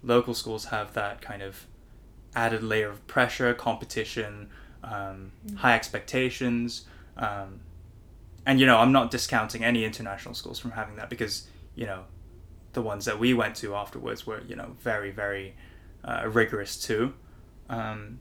local 0.04 0.34
schools 0.34 0.66
have 0.66 0.92
that 0.92 1.20
kind 1.20 1.42
of 1.42 1.66
added 2.36 2.62
layer 2.62 2.90
of 2.90 3.04
pressure, 3.06 3.52
competition, 3.54 4.50
um, 4.84 5.32
high 5.56 5.74
expectations, 5.74 6.86
um, 7.16 7.60
and 8.46 8.60
you 8.60 8.66
know 8.66 8.78
I'm 8.78 8.92
not 8.92 9.10
discounting 9.10 9.64
any 9.64 9.84
international 9.84 10.34
schools 10.34 10.58
from 10.58 10.72
having 10.72 10.96
that 10.96 11.08
because 11.08 11.46
you 11.74 11.86
know 11.86 12.04
the 12.74 12.82
ones 12.82 13.06
that 13.06 13.18
we 13.18 13.32
went 13.34 13.56
to 13.56 13.74
afterwards 13.74 14.26
were 14.26 14.42
you 14.46 14.54
know 14.54 14.76
very 14.80 15.10
very 15.10 15.54
uh, 16.04 16.28
rigorous 16.30 16.80
too. 16.80 17.14
Um, 17.68 18.20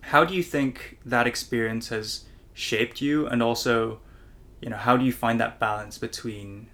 how 0.00 0.24
do 0.24 0.34
you 0.34 0.42
think 0.42 0.98
that 1.04 1.26
experience 1.26 1.88
has 1.88 2.24
shaped 2.52 3.00
you, 3.00 3.26
and 3.26 3.42
also, 3.42 4.00
you 4.60 4.68
know, 4.68 4.76
how 4.76 4.96
do 4.96 5.04
you 5.04 5.12
find 5.12 5.38
that 5.38 5.60
balance 5.60 5.98
between 5.98 6.68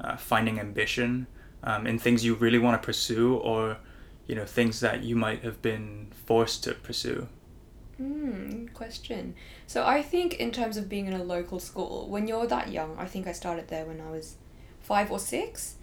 uh, 0.00 0.16
finding 0.16 0.58
ambition 0.60 1.26
um, 1.62 1.86
in 1.86 1.98
things 1.98 2.24
you 2.24 2.34
really 2.34 2.58
want 2.58 2.80
to 2.80 2.86
pursue, 2.86 3.34
or 3.34 3.78
you 4.26 4.34
know, 4.34 4.44
things 4.44 4.80
that 4.80 5.02
you 5.02 5.16
might 5.16 5.42
have 5.42 5.60
been 5.62 6.08
forced 6.26 6.64
to 6.64 6.74
pursue? 6.74 7.28
Hmm, 7.96 8.66
question. 8.68 9.34
So 9.66 9.84
I 9.84 10.02
think 10.02 10.34
in 10.34 10.52
terms 10.52 10.76
of 10.76 10.88
being 10.88 11.06
in 11.06 11.14
a 11.14 11.24
local 11.24 11.58
school, 11.58 12.08
when 12.08 12.28
you're 12.28 12.46
that 12.46 12.70
young, 12.70 12.96
I 12.96 13.06
think 13.06 13.26
I 13.26 13.32
started 13.32 13.68
there 13.68 13.86
when 13.86 14.00
I 14.00 14.10
was 14.10 14.36
five 14.80 15.10
or 15.10 15.18
six, 15.18 15.74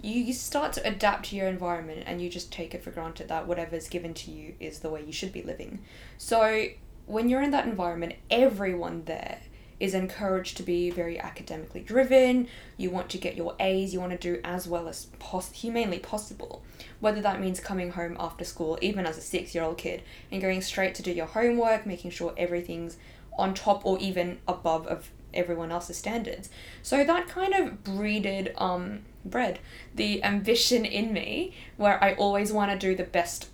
you, 0.00 0.14
you 0.22 0.32
start 0.32 0.72
to 0.74 0.88
adapt 0.88 1.26
to 1.26 1.36
your 1.36 1.46
environment 1.46 2.04
and 2.06 2.22
you 2.22 2.30
just 2.30 2.50
take 2.50 2.74
it 2.74 2.82
for 2.82 2.90
granted 2.90 3.28
that 3.28 3.46
whatever's 3.46 3.88
given 3.88 4.14
to 4.14 4.30
you 4.30 4.54
is 4.60 4.78
the 4.78 4.88
way 4.88 5.04
you 5.04 5.12
should 5.12 5.32
be 5.32 5.42
living. 5.42 5.80
So 6.16 6.66
when 7.06 7.28
you're 7.28 7.42
in 7.42 7.50
that 7.50 7.66
environment, 7.66 8.14
everyone 8.30 9.04
there 9.04 9.40
is 9.80 9.94
encouraged 9.94 10.56
to 10.56 10.62
be 10.62 10.90
very 10.90 11.18
academically 11.18 11.80
driven. 11.80 12.48
You 12.76 12.90
want 12.90 13.08
to 13.10 13.18
get 13.18 13.36
your 13.36 13.54
A's, 13.60 13.92
you 13.92 14.00
want 14.00 14.12
to 14.12 14.18
do 14.18 14.40
as 14.42 14.66
well 14.66 14.88
as 14.88 15.06
pos- 15.18 15.52
humanely 15.52 15.98
possible. 15.98 16.62
Whether 17.00 17.20
that 17.22 17.40
means 17.40 17.60
coming 17.60 17.92
home 17.92 18.16
after 18.18 18.44
school, 18.44 18.78
even 18.80 19.06
as 19.06 19.18
a 19.18 19.22
six 19.22 19.54
year 19.54 19.64
old 19.64 19.78
kid, 19.78 20.02
and 20.30 20.42
going 20.42 20.62
straight 20.62 20.94
to 20.96 21.02
do 21.02 21.12
your 21.12 21.26
homework, 21.26 21.86
making 21.86 22.10
sure 22.10 22.34
everything's 22.36 22.96
on 23.38 23.54
top 23.54 23.86
or 23.86 23.98
even 24.00 24.38
above 24.48 24.86
of 24.86 25.10
everyone 25.32 25.70
else's 25.70 25.96
standards. 25.96 26.48
So 26.82 27.04
that 27.04 27.28
kind 27.28 27.54
of 27.54 27.84
breeded, 27.84 28.52
um, 28.56 29.00
bred 29.24 29.58
the 29.94 30.24
ambition 30.24 30.84
in 30.84 31.12
me 31.12 31.54
where 31.76 32.02
I 32.02 32.14
always 32.14 32.52
want 32.52 32.72
to 32.72 32.78
do 32.78 32.94
the 32.96 33.04
best 33.04 33.48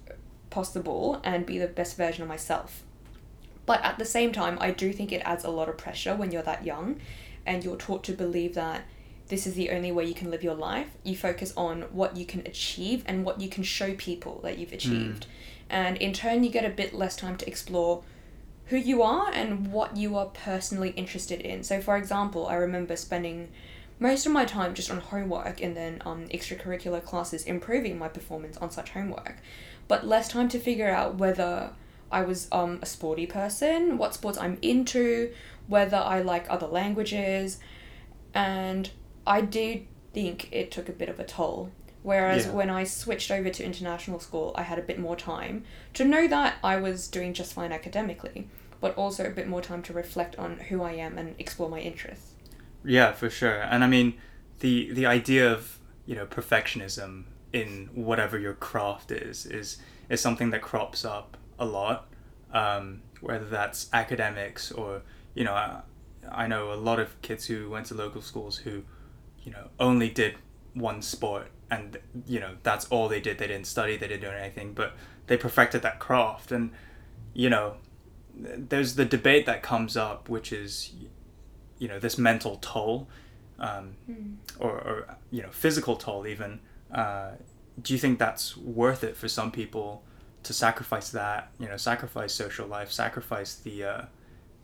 possible 0.50 1.20
and 1.24 1.44
be 1.44 1.58
the 1.58 1.66
best 1.66 1.96
version 1.96 2.22
of 2.22 2.28
myself. 2.28 2.83
But 3.66 3.82
at 3.82 3.98
the 3.98 4.04
same 4.04 4.32
time, 4.32 4.58
I 4.60 4.70
do 4.70 4.92
think 4.92 5.12
it 5.12 5.22
adds 5.24 5.44
a 5.44 5.50
lot 5.50 5.68
of 5.68 5.78
pressure 5.78 6.14
when 6.14 6.30
you're 6.30 6.42
that 6.42 6.64
young 6.64 7.00
and 7.46 7.64
you're 7.64 7.76
taught 7.76 8.04
to 8.04 8.12
believe 8.12 8.54
that 8.54 8.84
this 9.28 9.46
is 9.46 9.54
the 9.54 9.70
only 9.70 9.90
way 9.90 10.04
you 10.04 10.14
can 10.14 10.30
live 10.30 10.42
your 10.42 10.54
life. 10.54 10.88
You 11.02 11.16
focus 11.16 11.52
on 11.56 11.82
what 11.92 12.16
you 12.16 12.26
can 12.26 12.40
achieve 12.40 13.02
and 13.06 13.24
what 13.24 13.40
you 13.40 13.48
can 13.48 13.62
show 13.62 13.94
people 13.94 14.40
that 14.42 14.58
you've 14.58 14.72
achieved. 14.72 15.26
And 15.70 15.96
in 15.96 16.12
turn, 16.12 16.44
you 16.44 16.50
get 16.50 16.64
a 16.64 16.70
bit 16.70 16.92
less 16.92 17.16
time 17.16 17.36
to 17.38 17.46
explore 17.46 18.02
who 18.66 18.76
you 18.76 19.02
are 19.02 19.30
and 19.32 19.72
what 19.72 19.96
you 19.96 20.16
are 20.16 20.26
personally 20.26 20.90
interested 20.90 21.40
in. 21.40 21.62
So, 21.62 21.80
for 21.80 21.96
example, 21.96 22.46
I 22.46 22.54
remember 22.54 22.96
spending 22.96 23.48
most 23.98 24.26
of 24.26 24.32
my 24.32 24.44
time 24.44 24.74
just 24.74 24.90
on 24.90 25.00
homework 25.00 25.62
and 25.62 25.76
then 25.76 26.02
um, 26.04 26.26
extracurricular 26.28 27.02
classes 27.02 27.44
improving 27.44 27.98
my 27.98 28.08
performance 28.08 28.56
on 28.58 28.70
such 28.70 28.90
homework, 28.90 29.36
but 29.88 30.06
less 30.06 30.28
time 30.28 30.48
to 30.50 30.58
figure 30.58 30.90
out 30.90 31.16
whether 31.16 31.70
I 32.14 32.22
was 32.22 32.46
um, 32.52 32.78
a 32.80 32.86
sporty 32.86 33.26
person, 33.26 33.98
what 33.98 34.14
sports 34.14 34.38
I'm 34.38 34.56
into, 34.62 35.32
whether 35.66 35.96
I 35.96 36.20
like 36.20 36.46
other 36.48 36.68
languages, 36.68 37.58
and 38.32 38.88
I 39.26 39.40
did 39.40 39.86
think 40.12 40.48
it 40.52 40.70
took 40.70 40.88
a 40.88 40.92
bit 40.92 41.08
of 41.08 41.18
a 41.18 41.24
toll. 41.24 41.72
Whereas 42.04 42.46
Yeah. 42.46 42.52
when 42.52 42.70
I 42.70 42.84
switched 42.84 43.30
over 43.32 43.50
to 43.50 43.64
international 43.64 44.20
school, 44.20 44.52
I 44.54 44.62
had 44.62 44.78
a 44.78 44.82
bit 44.82 44.98
more 45.00 45.16
time 45.16 45.64
to 45.94 46.04
know 46.04 46.28
that 46.28 46.54
I 46.62 46.76
was 46.76 47.08
doing 47.08 47.34
just 47.34 47.52
fine 47.52 47.72
academically, 47.72 48.48
but 48.80 48.94
also 48.96 49.26
a 49.26 49.30
bit 49.30 49.48
more 49.48 49.62
time 49.62 49.82
to 49.82 49.92
reflect 49.92 50.36
on 50.36 50.58
who 50.68 50.82
I 50.82 50.92
am 50.92 51.18
and 51.18 51.34
explore 51.38 51.68
my 51.68 51.80
interests. 51.80 52.32
Yeah, 52.84 53.10
for 53.12 53.28
sure. 53.28 53.60
And 53.62 53.82
I 53.82 53.88
mean, 53.88 54.14
the 54.60 54.92
the 54.92 55.06
idea 55.06 55.50
of 55.50 55.78
you 56.06 56.14
know 56.14 56.26
perfectionism 56.26 57.24
in 57.52 57.88
whatever 57.94 58.38
your 58.38 58.54
craft 58.54 59.10
is 59.10 59.46
is 59.46 59.78
is 60.08 60.20
something 60.20 60.50
that 60.50 60.62
crops 60.62 61.04
up 61.04 61.36
a 61.58 61.64
lot. 61.64 62.08
Um, 62.52 63.02
whether 63.20 63.46
that's 63.46 63.88
academics 63.92 64.70
or 64.70 65.02
you 65.34 65.44
know, 65.44 65.54
I, 65.54 65.80
I 66.30 66.46
know 66.46 66.72
a 66.72 66.74
lot 66.74 67.00
of 67.00 67.20
kids 67.22 67.46
who 67.46 67.70
went 67.70 67.86
to 67.86 67.94
local 67.94 68.22
schools 68.22 68.58
who, 68.58 68.84
you 69.42 69.50
know, 69.50 69.68
only 69.80 70.08
did 70.08 70.36
one 70.74 71.02
sport 71.02 71.48
and 71.70 71.98
you 72.26 72.38
know 72.38 72.56
that's 72.62 72.86
all 72.86 73.08
they 73.08 73.20
did. 73.20 73.38
They 73.38 73.46
didn't 73.48 73.66
study. 73.66 73.96
They 73.96 74.08
didn't 74.08 74.22
do 74.22 74.36
anything, 74.36 74.74
but 74.74 74.94
they 75.26 75.36
perfected 75.36 75.82
that 75.82 75.98
craft. 75.98 76.52
And 76.52 76.70
you 77.32 77.50
know, 77.50 77.76
there's 78.34 78.94
the 78.94 79.04
debate 79.04 79.46
that 79.46 79.62
comes 79.62 79.96
up, 79.96 80.28
which 80.28 80.52
is 80.52 80.92
you 81.78 81.88
know 81.88 81.98
this 81.98 82.18
mental 82.18 82.58
toll 82.60 83.08
um, 83.58 83.96
or, 84.58 84.70
or 84.70 85.16
you 85.30 85.42
know 85.42 85.50
physical 85.50 85.96
toll 85.96 86.26
even 86.26 86.60
uh, 86.92 87.32
do 87.80 87.92
you 87.92 87.98
think 87.98 88.18
that's 88.18 88.56
worth 88.56 89.04
it 89.04 89.16
for 89.16 89.28
some 89.28 89.50
people 89.50 90.02
to 90.44 90.52
sacrifice 90.52 91.10
that 91.10 91.50
you 91.58 91.68
know 91.68 91.76
sacrifice 91.76 92.32
social 92.32 92.66
life 92.66 92.90
sacrifice 92.90 93.54
the 93.54 93.84
uh, 93.84 94.02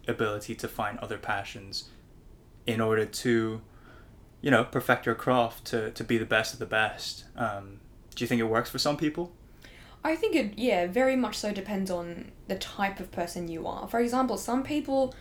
ability 0.06 0.54
to 0.54 0.68
find 0.68 0.98
other 0.98 1.18
passions 1.18 1.88
in 2.66 2.80
order 2.80 3.04
to 3.04 3.60
you 4.40 4.50
know 4.50 4.64
perfect 4.64 5.06
your 5.06 5.14
craft 5.14 5.64
to, 5.64 5.90
to 5.90 6.04
be 6.04 6.16
the 6.16 6.24
best 6.24 6.52
of 6.52 6.58
the 6.58 6.66
best 6.66 7.24
um, 7.36 7.80
do 8.14 8.22
you 8.22 8.28
think 8.28 8.40
it 8.40 8.44
works 8.44 8.70
for 8.70 8.78
some 8.78 8.96
people 8.96 9.32
I 10.02 10.16
think 10.16 10.34
it, 10.34 10.58
yeah, 10.58 10.86
very 10.86 11.14
much 11.14 11.36
so 11.36 11.52
depends 11.52 11.90
on 11.90 12.32
the 12.48 12.56
type 12.56 13.00
of 13.00 13.12
person 13.12 13.48
you 13.48 13.66
are. 13.66 13.86
For 13.86 14.00
example, 14.00 14.38
some 14.38 14.62
people 14.62 15.14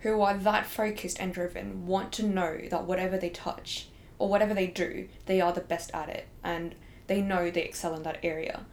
who 0.00 0.20
are 0.20 0.36
that 0.36 0.66
focused 0.66 1.18
and 1.18 1.32
driven 1.32 1.86
want 1.86 2.12
to 2.12 2.26
know 2.26 2.58
that 2.70 2.84
whatever 2.84 3.16
they 3.16 3.30
touch 3.30 3.88
or 4.18 4.28
whatever 4.28 4.52
they 4.52 4.66
do, 4.66 5.08
they 5.26 5.40
are 5.40 5.52
the 5.52 5.60
best 5.60 5.90
at 5.94 6.08
it 6.08 6.26
and 6.44 6.74
they 7.06 7.22
know 7.22 7.50
they 7.50 7.62
excel 7.62 7.94
in 7.94 8.02
that 8.02 8.18
area. 8.22 8.66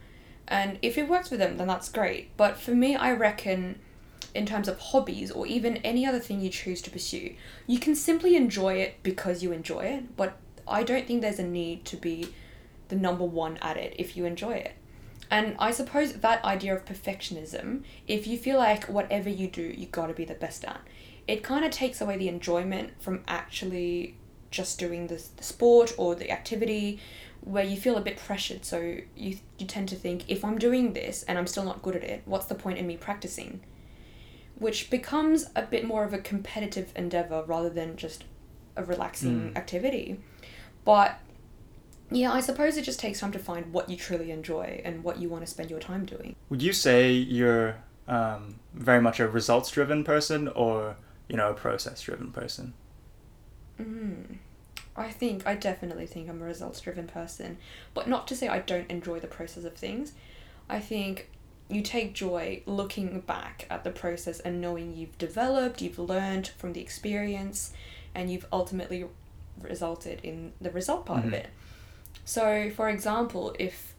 And 0.48 0.78
if 0.82 0.98
it 0.98 1.10
works 1.10 1.30
for 1.30 1.38
them, 1.38 1.58
then 1.58 1.68
that's 1.68 1.90
great. 1.90 2.36
But 2.38 2.58
for 2.58 2.72
me, 2.72 2.96
I 2.96 3.12
reckon 3.14 3.80
in 4.34 4.46
terms 4.46 4.68
of 4.68 4.78
hobbies 4.80 5.32
or 5.32 5.48
even 5.48 5.78
any 5.78 6.06
other 6.06 6.20
thing 6.20 6.42
you 6.42 6.50
choose 6.50 6.82
to 6.84 6.92
pursue, 6.92 7.36
you 7.68 7.80
can 7.80 7.96
simply 7.96 8.36
enjoy 8.36 8.76
it 8.76 8.98
because 9.02 9.42
you 9.42 9.52
enjoy 9.52 9.86
it. 9.86 10.16
But 10.16 10.38
I 10.68 10.84
don't 10.84 11.08
think 11.08 11.22
there's 11.22 11.40
a 11.40 11.48
need 11.48 11.86
to 11.86 11.98
be 11.98 12.34
the 12.90 12.96
number 12.96 13.24
one 13.24 13.58
at 13.62 13.78
it 13.78 13.96
if 13.98 14.16
you 14.16 14.26
enjoy 14.26 14.54
it. 14.54 14.76
And 15.32 15.56
I 15.58 15.72
suppose 15.72 16.14
that 16.14 16.44
idea 16.46 16.76
of 16.76 16.86
perfectionism, 16.86 17.84
if 18.08 18.28
you 18.28 18.38
feel 18.38 18.58
like 18.58 18.86
whatever 18.86 19.30
you 19.30 19.48
do, 19.48 19.64
you 19.64 19.88
gotta 19.88 20.14
be 20.14 20.26
the 20.26 20.36
best 20.36 20.64
at, 20.66 20.82
it 21.28 21.44
kind 21.44 21.66
of 21.66 21.72
takes 21.72 22.00
away 22.00 22.18
the 22.18 22.28
enjoyment 22.28 23.02
from 23.02 23.24
actually 23.28 24.16
just 24.52 24.78
doing 24.78 25.08
the, 25.08 25.22
the 25.38 25.44
sport 25.44 25.94
or 25.98 26.14
the 26.16 26.30
activity 26.32 27.00
where 27.46 27.64
you 27.64 27.78
feel 27.78 27.96
a 27.96 28.02
bit 28.02 28.18
pressured. 28.18 28.66
So 28.66 28.98
you, 29.16 29.38
you 29.58 29.66
tend 29.68 29.88
to 29.90 29.96
think, 29.96 30.24
if 30.28 30.44
I'm 30.44 30.58
doing 30.58 30.94
this 30.94 31.24
and 31.24 31.38
I'm 31.38 31.48
still 31.48 31.64
not 31.64 31.82
good 31.82 31.96
at 31.96 32.04
it, 32.04 32.24
what's 32.26 32.48
the 32.48 32.56
point 32.56 32.78
in 32.80 32.86
me 32.88 32.98
practicing? 32.98 33.62
Which 34.58 34.90
becomes 34.90 35.46
a 35.56 35.62
bit 35.64 35.86
more 35.86 36.04
of 36.04 36.14
a 36.14 36.18
competitive 36.18 36.92
endeavor 36.96 37.44
rather 37.46 37.70
than 37.70 37.96
just 37.98 38.24
a 38.76 38.84
relaxing 38.84 39.52
Mm. 39.52 39.58
activity. 39.58 40.20
But 40.84 41.20
yeah, 42.12 42.32
I 42.32 42.40
suppose 42.40 42.78
it 42.78 42.84
just 42.84 43.00
takes 43.00 43.20
time 43.20 43.32
to 43.32 43.40
find 43.40 43.72
what 43.74 43.90
you 43.90 43.98
truly 43.98 44.32
enjoy 44.32 44.82
and 44.86 45.04
what 45.04 45.20
you 45.20 45.30
want 45.30 45.44
to 45.46 45.52
spend 45.52 45.70
your 45.70 45.80
time 45.80 46.06
doing. 46.06 46.36
would 46.50 46.62
you 46.62 46.74
say 46.74 47.12
you're 47.12 47.78
um, 48.08 48.60
very 48.74 49.02
much 49.02 49.20
a 49.20 49.28
results 49.28 49.72
driven 49.72 50.04
person 50.04 50.48
or 50.50 50.96
you 51.28 51.36
know 51.36 51.50
a 51.50 51.54
process 51.56 52.02
driven 52.02 52.32
person 52.32 52.74
Mm. 53.82 54.38
I 54.98 55.10
think, 55.10 55.46
I 55.46 55.56
definitely 55.56 56.08
think 56.08 56.30
I'm 56.30 56.42
a 56.42 56.46
results 56.46 56.80
driven 56.80 57.08
person. 57.08 57.58
But 57.94 58.08
not 58.08 58.28
to 58.28 58.36
say 58.36 58.48
I 58.48 58.60
don't 58.60 58.90
enjoy 58.90 59.20
the 59.20 59.28
process 59.28 59.64
of 59.66 59.76
things. 59.76 60.14
I 60.70 60.80
think 60.80 61.30
you 61.68 61.82
take 61.82 62.14
joy 62.14 62.62
looking 62.66 63.20
back 63.22 63.66
at 63.70 63.84
the 63.84 63.90
process 63.90 64.40
and 64.40 64.62
knowing 64.62 64.96
you've 64.96 65.18
developed, 65.18 65.82
you've 65.82 66.00
learned 66.00 66.48
from 66.48 66.74
the 66.74 66.82
experience, 66.82 67.74
and 68.14 68.32
you've 68.32 68.46
ultimately 68.54 69.06
resulted 69.62 70.20
in 70.24 70.54
the 70.62 70.72
result 70.72 71.06
part 71.06 71.26
of 71.26 71.32
Mhm. 71.32 71.38
it. 71.38 71.48
So, 72.24 72.70
for 72.70 72.90
example, 72.90 73.56
if 73.60 73.94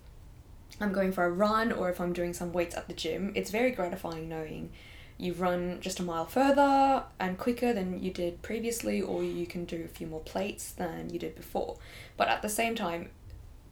I'm 0.81 0.93
going 0.93 1.13
for 1.13 1.25
a 1.25 1.31
run 1.31 1.73
or 1.73 1.91
if 1.91 2.01
I'm 2.01 2.13
doing 2.13 2.33
some 2.33 2.53
weights 2.53 2.77
at 2.77 2.87
the 2.87 2.95
gym, 2.95 3.33
it's 3.35 3.51
very 3.51 3.71
gratifying 3.71 4.29
knowing 4.29 4.71
you've 5.19 5.41
run 5.41 5.79
just 5.81 6.01
a 6.01 6.03
mile 6.03 6.27
further 6.27 7.05
and 7.19 7.39
quicker 7.39 7.73
than 7.73 8.03
you 8.03 8.11
did 8.11 8.43
previously, 8.43 9.01
or 9.01 9.23
you 9.23 9.47
can 9.47 9.65
do 9.65 9.83
a 9.85 9.89
few 9.89 10.07
more 10.07 10.21
plates 10.21 10.73
than 10.73 11.11
you 11.11 11.19
did 11.19 11.35
before. 11.35 11.79
But 12.17 12.29
at 12.29 12.43
the 12.43 12.49
same 12.49 12.75
time, 12.75 13.11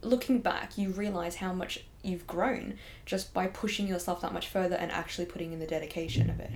looking 0.00 0.40
back, 0.40 0.76
you 0.78 0.90
realize 0.90 1.36
how 1.36 1.52
much 1.52 1.84
you've 2.02 2.26
grown 2.26 2.74
just 3.06 3.32
by 3.32 3.46
pushing 3.46 3.86
yourself 3.86 4.20
that 4.20 4.32
much 4.32 4.48
further 4.48 4.76
and 4.76 4.90
actually 4.92 5.26
putting 5.26 5.52
in 5.52 5.58
the 5.58 5.66
dedication 5.66 6.30
of 6.30 6.40
it. 6.40 6.50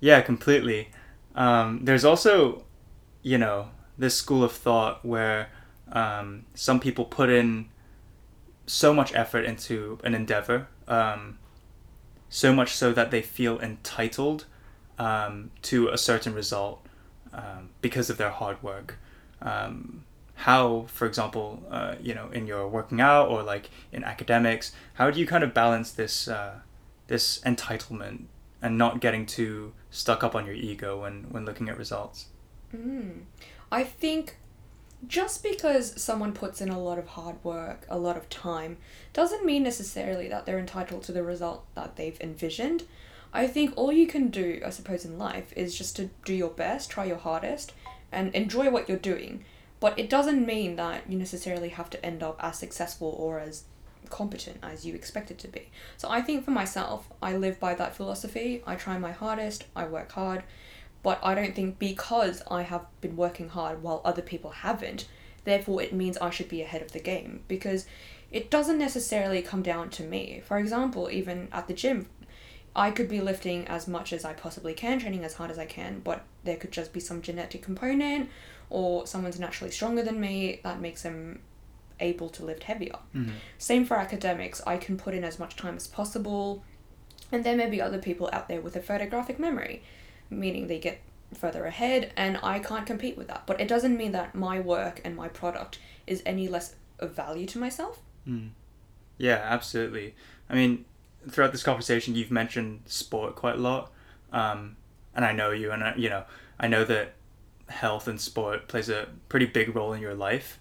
Yeah, 0.00 0.20
completely. 0.20 0.90
Um, 1.34 1.84
there's 1.84 2.04
also, 2.04 2.64
you 3.22 3.38
know, 3.38 3.68
this 3.96 4.14
school 4.14 4.44
of 4.44 4.52
thought 4.52 5.04
where 5.04 5.50
um, 5.92 6.44
some 6.54 6.80
people 6.80 7.04
put 7.04 7.30
in 7.30 7.68
so 8.66 8.92
much 8.92 9.14
effort 9.14 9.44
into 9.44 9.98
an 10.04 10.14
endeavor, 10.14 10.68
um, 10.86 11.38
so 12.28 12.52
much 12.52 12.74
so 12.74 12.92
that 12.92 13.10
they 13.10 13.22
feel 13.22 13.58
entitled 13.60 14.46
um, 14.98 15.50
to 15.62 15.88
a 15.88 15.98
certain 15.98 16.34
result 16.34 16.84
um, 17.32 17.70
because 17.80 18.10
of 18.10 18.16
their 18.16 18.30
hard 18.30 18.62
work. 18.62 18.98
Um, 19.40 20.04
how, 20.34 20.86
for 20.88 21.06
example, 21.06 21.62
uh, 21.70 21.96
you 22.00 22.14
know, 22.14 22.28
in 22.30 22.46
your 22.46 22.68
working 22.68 23.00
out 23.00 23.28
or 23.28 23.42
like 23.42 23.70
in 23.92 24.04
academics, 24.04 24.72
how 24.94 25.10
do 25.10 25.18
you 25.18 25.26
kind 25.26 25.42
of 25.42 25.52
balance 25.52 25.90
this 25.90 26.28
uh, 26.28 26.60
this 27.08 27.40
entitlement 27.40 28.24
and 28.62 28.78
not 28.78 29.00
getting 29.00 29.26
too 29.26 29.72
stuck 29.90 30.22
up 30.22 30.34
on 30.34 30.46
your 30.46 30.54
ego 30.54 31.02
when 31.02 31.24
when 31.30 31.44
looking 31.44 31.68
at 31.68 31.76
results. 31.76 32.26
Mm. 32.74 33.22
I 33.70 33.84
think 33.84 34.36
just 35.06 35.42
because 35.42 36.00
someone 36.00 36.32
puts 36.32 36.60
in 36.60 36.68
a 36.68 36.78
lot 36.78 36.98
of 36.98 37.08
hard 37.08 37.42
work, 37.44 37.86
a 37.88 37.98
lot 37.98 38.16
of 38.16 38.28
time, 38.28 38.78
doesn't 39.18 39.44
mean 39.44 39.64
necessarily 39.64 40.28
that 40.28 40.46
they're 40.46 40.60
entitled 40.60 41.02
to 41.02 41.10
the 41.10 41.24
result 41.24 41.64
that 41.74 41.96
they've 41.96 42.20
envisioned. 42.20 42.84
I 43.32 43.48
think 43.48 43.72
all 43.74 43.90
you 43.90 44.06
can 44.06 44.28
do, 44.28 44.62
I 44.64 44.70
suppose, 44.70 45.04
in 45.04 45.18
life 45.18 45.52
is 45.56 45.76
just 45.76 45.96
to 45.96 46.10
do 46.24 46.32
your 46.32 46.50
best, 46.50 46.88
try 46.88 47.04
your 47.04 47.16
hardest, 47.16 47.72
and 48.12 48.32
enjoy 48.32 48.70
what 48.70 48.88
you're 48.88 48.96
doing. 48.96 49.44
But 49.80 49.98
it 49.98 50.08
doesn't 50.08 50.46
mean 50.46 50.76
that 50.76 51.10
you 51.10 51.18
necessarily 51.18 51.70
have 51.70 51.90
to 51.90 52.06
end 52.06 52.22
up 52.22 52.38
as 52.38 52.60
successful 52.60 53.12
or 53.18 53.40
as 53.40 53.64
competent 54.08 54.58
as 54.62 54.86
you 54.86 54.94
expect 54.94 55.32
it 55.32 55.38
to 55.38 55.48
be. 55.48 55.68
So 55.96 56.08
I 56.08 56.22
think 56.22 56.44
for 56.44 56.52
myself, 56.52 57.08
I 57.20 57.36
live 57.36 57.58
by 57.58 57.74
that 57.74 57.96
philosophy. 57.96 58.62
I 58.68 58.76
try 58.76 58.98
my 58.98 59.10
hardest, 59.10 59.64
I 59.74 59.86
work 59.86 60.12
hard, 60.12 60.44
but 61.02 61.18
I 61.24 61.34
don't 61.34 61.56
think 61.56 61.80
because 61.80 62.40
I 62.48 62.62
have 62.62 62.86
been 63.00 63.16
working 63.16 63.48
hard 63.48 63.82
while 63.82 64.00
other 64.04 64.22
people 64.22 64.50
haven't, 64.50 65.08
therefore 65.42 65.82
it 65.82 65.92
means 65.92 66.16
I 66.18 66.30
should 66.30 66.48
be 66.48 66.62
ahead 66.62 66.82
of 66.82 66.92
the 66.92 67.00
game 67.00 67.42
because 67.48 67.84
it 68.30 68.50
doesn't 68.50 68.78
necessarily 68.78 69.42
come 69.42 69.62
down 69.62 69.90
to 69.90 70.02
me. 70.02 70.42
For 70.46 70.58
example, 70.58 71.10
even 71.10 71.48
at 71.52 71.66
the 71.66 71.74
gym, 71.74 72.08
I 72.76 72.90
could 72.90 73.08
be 73.08 73.20
lifting 73.20 73.66
as 73.66 73.88
much 73.88 74.12
as 74.12 74.24
I 74.24 74.34
possibly 74.34 74.74
can, 74.74 74.98
training 74.98 75.24
as 75.24 75.34
hard 75.34 75.50
as 75.50 75.58
I 75.58 75.66
can, 75.66 76.00
but 76.00 76.24
there 76.44 76.56
could 76.56 76.72
just 76.72 76.92
be 76.92 77.00
some 77.00 77.22
genetic 77.22 77.62
component 77.62 78.30
or 78.70 79.06
someone's 79.06 79.40
naturally 79.40 79.70
stronger 79.70 80.02
than 80.02 80.20
me 80.20 80.60
that 80.62 80.80
makes 80.80 81.02
them 81.02 81.40
able 82.00 82.28
to 82.28 82.44
lift 82.44 82.64
heavier. 82.64 82.98
Mm-hmm. 83.14 83.32
Same 83.56 83.84
for 83.84 83.96
academics. 83.96 84.62
I 84.66 84.76
can 84.76 84.96
put 84.96 85.14
in 85.14 85.24
as 85.24 85.38
much 85.38 85.56
time 85.56 85.76
as 85.76 85.86
possible. 85.86 86.62
And 87.32 87.44
there 87.44 87.56
may 87.56 87.68
be 87.68 87.80
other 87.80 87.98
people 87.98 88.30
out 88.32 88.48
there 88.48 88.60
with 88.60 88.76
a 88.76 88.80
photographic 88.80 89.38
memory, 89.38 89.82
meaning 90.30 90.66
they 90.66 90.78
get 90.78 91.00
further 91.34 91.64
ahead 91.66 92.12
and 92.16 92.38
I 92.42 92.58
can't 92.58 92.86
compete 92.86 93.18
with 93.18 93.28
that. 93.28 93.42
But 93.46 93.60
it 93.60 93.68
doesn't 93.68 93.96
mean 93.96 94.12
that 94.12 94.34
my 94.34 94.60
work 94.60 95.00
and 95.04 95.16
my 95.16 95.28
product 95.28 95.78
is 96.06 96.22
any 96.24 96.48
less 96.48 96.74
of 96.98 97.14
value 97.14 97.46
to 97.46 97.58
myself. 97.58 98.00
Mm. 98.28 98.50
Yeah, 99.16 99.40
absolutely. 99.42 100.14
I 100.48 100.54
mean, 100.54 100.84
throughout 101.28 101.52
this 101.52 101.62
conversation, 101.62 102.14
you've 102.14 102.30
mentioned 102.30 102.82
sport 102.86 103.34
quite 103.34 103.56
a 103.56 103.58
lot, 103.58 103.90
um, 104.32 104.76
and 105.14 105.24
I 105.24 105.32
know 105.32 105.50
you, 105.50 105.72
and 105.72 105.82
I, 105.82 105.94
you 105.96 106.08
know, 106.08 106.24
I 106.60 106.68
know 106.68 106.84
that 106.84 107.14
health 107.68 108.08
and 108.08 108.20
sport 108.20 108.68
plays 108.68 108.88
a 108.88 109.08
pretty 109.28 109.46
big 109.46 109.74
role 109.74 109.92
in 109.92 110.00
your 110.00 110.14
life. 110.14 110.58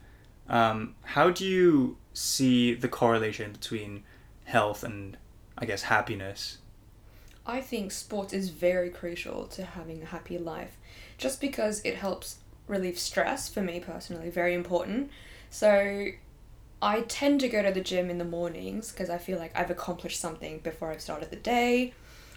Um, 0.50 0.96
how 1.04 1.30
do 1.30 1.46
you 1.46 1.98
see 2.14 2.74
the 2.74 2.88
correlation 2.88 3.52
between 3.52 4.04
health 4.46 4.84
and, 4.84 5.18
I 5.58 5.66
guess, 5.66 5.84
happiness? 5.84 6.58
I 7.46 7.62
think 7.62 7.92
sport 7.92 8.34
is 8.34 8.50
very 8.50 8.90
crucial 8.90 9.46
to 9.48 9.64
having 9.64 10.02
a 10.02 10.06
happy 10.06 10.38
life, 10.38 10.78
just 11.18 11.40
because 11.40 11.82
it 11.86 11.96
helps 11.96 12.38
relieve 12.68 13.00
stress 13.00 13.48
for 13.48 13.62
me 13.62 13.80
personally, 13.80 14.30
very 14.30 14.54
important. 14.54 15.10
So 15.50 16.08
I 16.82 17.02
tend 17.02 17.40
to 17.42 17.50
go 17.50 17.64
to 17.64 17.72
the 17.72 17.82
gym 17.82 18.10
in 18.10 18.20
the 18.20 18.26
mornings 18.26 18.92
because 18.92 19.10
I 19.10 19.18
feel 19.18 19.40
like 19.40 19.58
I've 19.58 19.72
accomplished 19.72 20.20
something 20.20 20.60
before 20.60 20.92
I've 20.92 21.02
started 21.02 21.32
the 21.32 21.36
day, 21.36 21.94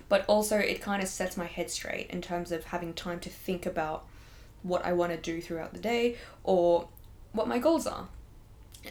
but 0.09 0.25
also 0.26 0.56
it 0.56 0.80
kind 0.80 1.02
of 1.02 1.09
sets 1.09 1.37
my 1.37 1.44
head 1.44 1.70
straight 1.70 2.09
in 2.11 2.23
terms 2.23 2.50
of 2.50 2.64
having 2.64 2.94
time 2.94 3.20
to 3.20 3.28
think 3.28 3.66
about 3.66 4.06
what 4.62 4.85
I 4.85 4.92
want 4.92 5.12
to 5.12 5.18
do 5.18 5.40
throughout 5.40 5.73
the 5.73 5.78
day 5.78 6.16
or 6.42 6.88
what 7.32 7.49
my 7.49 7.59
goals 7.59 7.87
are. 7.87 8.09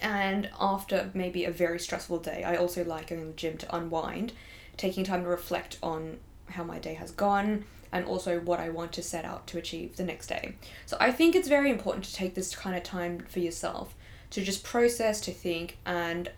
And 0.02 0.50
after 0.60 1.10
maybe 1.16 1.46
a 1.46 1.52
very 1.52 1.80
stressful 1.80 2.20
day, 2.20 2.44
I 2.44 2.56
also 2.56 2.84
like 2.84 3.08
going 3.08 3.22
to 3.22 3.28
the 3.28 3.34
gym 3.34 3.58
to 3.58 3.76
unwind, 3.76 4.34
taking 4.78 5.04
time 5.04 5.24
to 5.24 5.30
reflect 5.30 5.80
on 5.82 6.20
how 6.50 6.64
my 6.64 6.78
day 6.78 6.94
has 6.94 7.12
gone 7.12 7.66
and 7.92 8.06
also 8.06 8.40
what 8.40 8.60
I 8.60 8.70
want 8.70 8.94
to 8.94 9.02
set 9.02 9.26
out 9.26 9.48
to 9.48 9.58
achieve 9.58 9.98
the 9.98 10.04
next 10.04 10.28
day. 10.28 10.56
So 10.86 10.96
I 11.00 11.12
think 11.12 11.36
it's 11.36 11.48
very 11.48 11.72
important 11.72 12.06
to 12.06 12.14
take 12.14 12.36
this 12.36 12.56
kind 12.56 12.76
of 12.76 12.84
time 12.84 13.26
for 13.28 13.40
yourself 13.40 13.96
to 14.32 14.44
just 14.44 14.64
process, 14.64 15.20
to 15.22 15.32
think, 15.32 15.78
and 15.86 16.30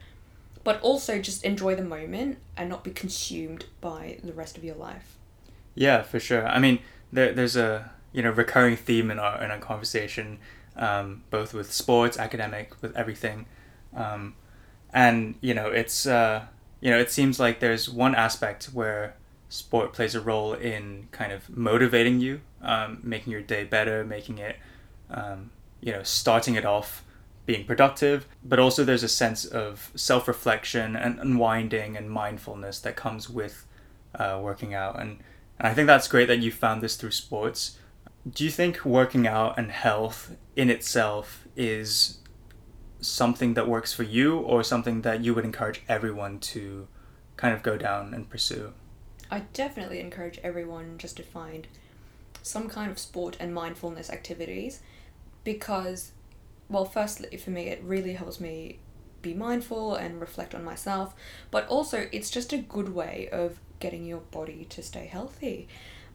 but 0.63 0.79
also 0.81 1.19
just 1.19 1.43
enjoy 1.43 1.75
the 1.75 1.83
moment 1.83 2.37
and 2.55 2.69
not 2.69 2.83
be 2.83 2.91
consumed 2.91 3.65
by 3.79 4.19
the 4.23 4.33
rest 4.33 4.57
of 4.57 4.63
your 4.63 4.75
life. 4.75 5.17
Yeah, 5.73 6.03
for 6.03 6.19
sure. 6.19 6.47
I 6.47 6.59
mean, 6.59 6.79
there, 7.11 7.33
there's 7.33 7.55
a 7.55 7.91
you 8.13 8.21
know 8.21 8.31
recurring 8.31 8.75
theme 8.75 9.09
in 9.09 9.19
our 9.19 9.43
in 9.43 9.51
our 9.51 9.59
conversation, 9.59 10.39
um, 10.75 11.23
both 11.29 11.53
with 11.53 11.71
sports, 11.71 12.17
academic, 12.17 12.81
with 12.81 12.95
everything, 12.95 13.45
um, 13.95 14.35
and 14.93 15.35
you 15.41 15.53
know 15.53 15.67
it's 15.67 16.05
uh, 16.05 16.45
you 16.79 16.91
know 16.91 16.99
it 16.99 17.11
seems 17.11 17.39
like 17.39 17.59
there's 17.59 17.89
one 17.89 18.15
aspect 18.15 18.65
where 18.65 19.15
sport 19.49 19.91
plays 19.93 20.15
a 20.15 20.21
role 20.21 20.53
in 20.53 21.07
kind 21.11 21.31
of 21.31 21.49
motivating 21.49 22.19
you, 22.19 22.41
um, 22.61 22.99
making 23.03 23.31
your 23.31 23.41
day 23.41 23.63
better, 23.63 24.03
making 24.03 24.37
it 24.37 24.57
um, 25.09 25.51
you 25.81 25.91
know 25.91 26.03
starting 26.03 26.55
it 26.55 26.65
off 26.65 27.03
being 27.51 27.65
productive, 27.65 28.29
but 28.45 28.59
also 28.59 28.85
there's 28.85 29.03
a 29.03 29.09
sense 29.09 29.43
of 29.43 29.91
self 29.93 30.25
reflection 30.25 30.95
and 30.95 31.19
unwinding 31.19 31.97
and 31.97 32.09
mindfulness 32.09 32.79
that 32.79 32.95
comes 32.95 33.29
with 33.29 33.65
uh, 34.15 34.39
working 34.41 34.73
out. 34.73 34.97
And, 34.97 35.19
and 35.59 35.67
I 35.67 35.73
think 35.73 35.87
that's 35.87 36.07
great 36.07 36.29
that 36.29 36.39
you 36.39 36.49
found 36.49 36.81
this 36.81 36.95
through 36.95 37.11
sports. 37.11 37.77
Do 38.29 38.45
you 38.45 38.49
think 38.49 38.85
working 38.85 39.27
out 39.27 39.57
and 39.57 39.69
health 39.69 40.37
in 40.55 40.69
itself 40.69 41.45
is 41.57 42.19
something 43.01 43.53
that 43.55 43.67
works 43.67 43.93
for 43.93 44.03
you 44.03 44.37
or 44.37 44.63
something 44.63 45.01
that 45.01 45.21
you 45.21 45.33
would 45.33 45.43
encourage 45.43 45.81
everyone 45.89 46.39
to 46.51 46.87
kind 47.35 47.53
of 47.53 47.63
go 47.63 47.75
down 47.77 48.13
and 48.13 48.29
pursue? 48.29 48.71
I 49.29 49.39
definitely 49.51 49.99
encourage 49.99 50.39
everyone 50.41 50.97
just 50.97 51.17
to 51.17 51.23
find 51.23 51.67
some 52.43 52.69
kind 52.69 52.89
of 52.89 52.97
sport 52.97 53.35
and 53.41 53.53
mindfulness 53.53 54.09
activities 54.09 54.79
because 55.43 56.13
well, 56.71 56.85
firstly, 56.85 57.37
for 57.37 57.49
me, 57.49 57.67
it 57.67 57.83
really 57.83 58.13
helps 58.13 58.39
me 58.39 58.79
be 59.21 59.33
mindful 59.33 59.95
and 59.95 60.19
reflect 60.19 60.55
on 60.55 60.63
myself, 60.63 61.13
but 61.51 61.67
also 61.67 62.07
it's 62.11 62.29
just 62.29 62.53
a 62.53 62.57
good 62.57 62.89
way 62.89 63.29
of 63.31 63.59
getting 63.79 64.05
your 64.05 64.19
body 64.19 64.65
to 64.69 64.81
stay 64.81 65.05
healthy. 65.05 65.67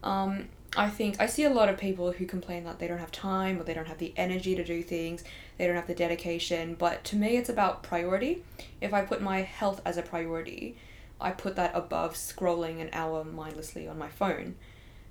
Um, 0.02 0.48
I 0.76 0.88
think 0.88 1.20
I 1.20 1.26
see 1.26 1.44
a 1.44 1.50
lot 1.50 1.68
of 1.68 1.78
people 1.78 2.12
who 2.12 2.26
complain 2.26 2.64
that 2.64 2.78
they 2.78 2.88
don't 2.88 2.98
have 2.98 3.12
time 3.12 3.60
or 3.60 3.64
they 3.64 3.74
don't 3.74 3.88
have 3.88 3.98
the 3.98 4.12
energy 4.16 4.54
to 4.56 4.64
do 4.64 4.82
things, 4.82 5.24
they 5.58 5.66
don't 5.66 5.76
have 5.76 5.86
the 5.86 5.94
dedication, 5.94 6.74
but 6.74 7.04
to 7.04 7.16
me, 7.16 7.36
it's 7.36 7.48
about 7.48 7.82
priority. 7.82 8.42
If 8.80 8.92
I 8.92 9.02
put 9.02 9.20
my 9.20 9.42
health 9.42 9.80
as 9.84 9.96
a 9.96 10.02
priority, 10.02 10.76
I 11.20 11.30
put 11.30 11.56
that 11.56 11.72
above 11.74 12.14
scrolling 12.14 12.80
an 12.80 12.90
hour 12.92 13.24
mindlessly 13.24 13.86
on 13.86 13.98
my 13.98 14.08
phone. 14.08 14.56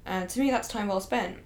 And 0.05 0.29
to 0.29 0.39
me, 0.39 0.51
that's 0.51 0.67
time 0.67 0.88
well 0.88 0.99
spent. 0.99 1.38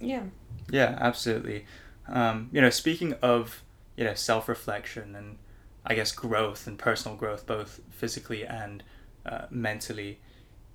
Yeah. 0.00 0.24
Yeah, 0.70 0.96
absolutely. 1.00 1.66
Um, 2.08 2.48
you 2.52 2.60
know, 2.60 2.70
speaking 2.70 3.14
of 3.22 3.62
you 3.96 4.04
know 4.04 4.14
self 4.14 4.48
reflection 4.48 5.14
and 5.14 5.38
I 5.84 5.94
guess 5.94 6.12
growth 6.12 6.66
and 6.66 6.78
personal 6.78 7.16
growth, 7.16 7.46
both 7.46 7.80
physically 7.90 8.44
and 8.44 8.82
uh, 9.26 9.46
mentally, 9.50 10.20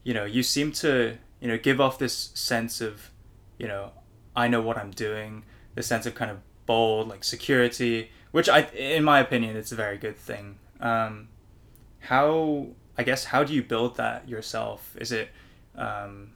you 0.03 0.13
know, 0.13 0.25
you 0.25 0.43
seem 0.43 0.71
to 0.73 1.17
you 1.39 1.47
know 1.47 1.57
give 1.57 1.79
off 1.79 1.99
this 1.99 2.31
sense 2.33 2.81
of 2.81 3.11
you 3.57 3.67
know 3.67 3.91
I 4.35 4.47
know 4.47 4.61
what 4.61 4.77
I'm 4.77 4.91
doing, 4.91 5.43
this 5.75 5.87
sense 5.87 6.05
of 6.05 6.15
kind 6.15 6.31
of 6.31 6.37
bold 6.65 7.07
like 7.07 7.23
security, 7.23 8.11
which 8.31 8.47
I, 8.47 8.61
in 8.75 9.03
my 9.03 9.19
opinion, 9.19 9.57
it's 9.57 9.71
a 9.71 9.75
very 9.75 9.97
good 9.97 10.17
thing. 10.17 10.59
Um, 10.79 11.29
how 11.99 12.67
I 12.97 13.03
guess 13.03 13.25
how 13.25 13.43
do 13.43 13.53
you 13.53 13.63
build 13.63 13.97
that 13.97 14.29
yourself? 14.29 14.95
Is 14.99 15.11
it 15.11 15.29
um, 15.75 16.33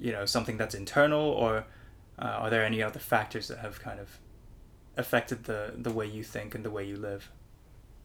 you 0.00 0.12
know 0.12 0.24
something 0.24 0.56
that's 0.56 0.74
internal 0.74 1.20
or 1.22 1.66
uh, 2.20 2.24
are 2.24 2.50
there 2.50 2.64
any 2.64 2.82
other 2.82 2.98
factors 2.98 3.48
that 3.48 3.58
have 3.58 3.80
kind 3.80 3.98
of 3.98 4.18
affected 4.96 5.44
the 5.44 5.72
the 5.76 5.90
way 5.90 6.06
you 6.06 6.22
think 6.22 6.54
and 6.54 6.64
the 6.64 6.70
way 6.70 6.84
you 6.84 6.96
live? 6.96 7.30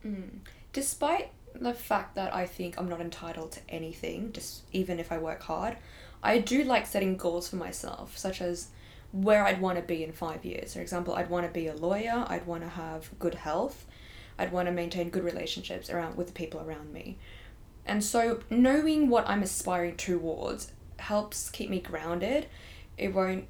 Mm. 0.05 0.39
Despite 0.71 1.31
the 1.53 1.73
fact 1.73 2.15
that 2.15 2.33
I 2.33 2.45
think 2.45 2.77
I'm 2.77 2.89
not 2.89 3.01
entitled 3.01 3.51
to 3.53 3.59
anything, 3.69 4.31
just 4.31 4.63
even 4.71 4.99
if 4.99 5.11
I 5.11 5.17
work 5.17 5.41
hard, 5.43 5.77
I 6.23 6.39
do 6.39 6.63
like 6.63 6.85
setting 6.85 7.17
goals 7.17 7.49
for 7.49 7.55
myself, 7.55 8.17
such 8.17 8.41
as 8.41 8.69
where 9.11 9.45
I'd 9.45 9.61
want 9.61 9.77
to 9.77 9.83
be 9.83 10.03
in 10.03 10.11
five 10.11 10.43
years. 10.43 10.73
For 10.73 10.81
example, 10.81 11.13
I'd 11.15 11.29
want 11.29 11.45
to 11.45 11.51
be 11.51 11.67
a 11.67 11.75
lawyer. 11.75 12.25
I'd 12.27 12.45
want 12.45 12.63
to 12.63 12.69
have 12.69 13.17
good 13.19 13.35
health. 13.35 13.85
I'd 14.37 14.51
want 14.51 14.67
to 14.67 14.73
maintain 14.73 15.09
good 15.09 15.23
relationships 15.23 15.89
around 15.89 16.17
with 16.17 16.27
the 16.27 16.33
people 16.33 16.59
around 16.59 16.91
me. 16.91 17.17
And 17.85 18.03
so 18.03 18.41
knowing 18.49 19.09
what 19.09 19.29
I'm 19.29 19.43
aspiring 19.43 19.95
towards 19.95 20.73
helps 20.97 21.49
keep 21.49 21.69
me 21.69 21.79
grounded. 21.79 22.47
It 22.97 23.13
won't 23.13 23.45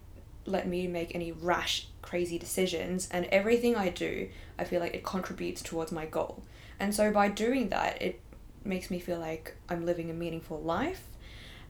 let 0.46 0.68
me 0.68 0.88
make 0.88 1.14
any 1.16 1.32
rash, 1.32 1.88
crazy 2.02 2.38
decisions. 2.38 3.08
And 3.12 3.26
everything 3.26 3.76
I 3.76 3.90
do, 3.90 4.30
I 4.58 4.64
feel 4.64 4.80
like 4.80 4.94
it 4.94 5.04
contributes 5.04 5.62
towards 5.62 5.92
my 5.92 6.06
goal. 6.06 6.44
And 6.80 6.94
so 6.94 7.12
by 7.12 7.30
doing 7.30 7.70
that, 7.70 8.02
it 8.02 8.22
makes 8.64 8.90
me 8.90 9.00
feel 9.00 9.20
like 9.20 9.56
I'm 9.70 9.86
living 9.86 10.10
a 10.10 10.14
meaningful 10.14 10.60
life. 10.62 11.04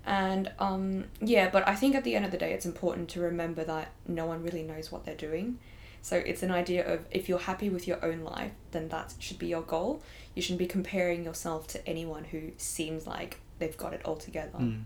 And 0.05 0.51
um, 0.59 1.05
yeah, 1.19 1.49
but 1.49 1.67
I 1.67 1.75
think 1.75 1.95
at 1.95 2.03
the 2.03 2.15
end 2.15 2.25
of 2.25 2.31
the 2.31 2.37
day, 2.37 2.53
it's 2.53 2.65
important 2.65 3.09
to 3.09 3.21
remember 3.21 3.63
that 3.63 3.91
no 4.07 4.25
one 4.25 4.43
really 4.43 4.63
knows 4.63 4.91
what 4.91 5.05
they're 5.05 5.15
doing. 5.15 5.59
So 6.01 6.17
it's 6.17 6.43
an 6.43 6.51
idea 6.51 6.85
of 6.85 7.05
if 7.09 7.27
you're 7.27 7.39
happy 7.39 7.69
with 7.69 7.87
your 7.87 8.03
own 8.05 8.21
life, 8.23 8.51
then 8.71 8.89
that 8.89 9.15
should 9.17 9.39
be 9.39 9.47
your 9.47 9.63
goal. 9.63 10.03
You 10.35 10.41
shouldn't 10.43 10.59
be 10.59 10.67
comparing 10.67 11.23
yourself 11.23 11.65
to 11.69 11.87
anyone 11.87 12.25
who 12.25 12.51
seems 12.57 13.07
like 13.07 13.39
they've 13.57 13.75
got 13.75 13.93
it 13.93 14.01
all 14.05 14.15
together. 14.15 14.59
Mm. 14.59 14.83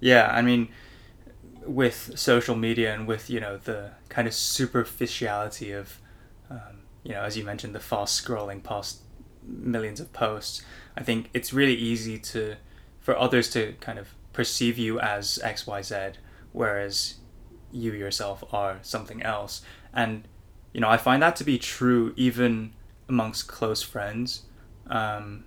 Yeah, 0.00 0.30
I 0.30 0.42
mean, 0.42 0.68
with 1.68 2.18
social 2.18 2.56
media 2.56 2.94
and 2.94 3.06
with 3.06 3.28
you 3.28 3.40
know 3.40 3.56
the 3.58 3.90
kind 4.08 4.26
of 4.26 4.34
superficiality 4.34 5.72
of 5.72 6.00
um, 6.50 6.82
you 7.02 7.12
know 7.12 7.22
as 7.22 7.36
you 7.36 7.44
mentioned 7.44 7.74
the 7.74 7.80
fast 7.80 8.24
scrolling 8.24 8.62
past 8.62 9.00
millions 9.46 10.00
of 10.00 10.12
posts 10.12 10.62
i 10.96 11.02
think 11.02 11.30
it's 11.32 11.52
really 11.52 11.74
easy 11.74 12.18
to 12.18 12.56
for 13.00 13.16
others 13.16 13.48
to 13.50 13.74
kind 13.80 13.98
of 13.98 14.08
perceive 14.32 14.78
you 14.78 14.98
as 15.00 15.38
xyz 15.44 16.14
whereas 16.52 17.16
you 17.70 17.92
yourself 17.92 18.44
are 18.52 18.78
something 18.82 19.22
else. 19.22 19.62
And 19.92 20.26
you 20.72 20.80
know 20.80 20.88
i 20.88 20.96
find 20.96 21.22
that 21.22 21.36
to 21.36 21.44
be 21.44 21.58
true 21.58 22.12
even 22.16 22.72
amongst 23.08 23.48
close 23.48 23.82
friends. 23.82 24.42
Um, 24.88 25.44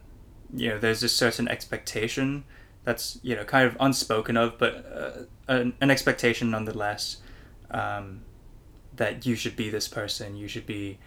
you 0.53 0.69
know 0.69 0.79
there's 0.79 1.03
a 1.03 1.09
certain 1.09 1.47
expectation 1.47 2.43
that's 2.83 3.19
you 3.21 3.35
know 3.35 3.43
kind 3.43 3.67
of 3.67 3.77
unspoken 3.79 4.37
of, 4.37 4.57
but 4.57 4.73
uh, 4.95 5.51
an, 5.53 5.73
an 5.81 5.91
expectation 5.91 6.49
nonetheless 6.49 7.17
um, 7.71 8.21
that 8.95 9.25
you 9.25 9.35
should 9.35 9.55
be 9.55 9.69
this 9.69 9.87
person, 9.87 10.35
you 10.35 10.47
should 10.47 10.65
be 10.65 10.99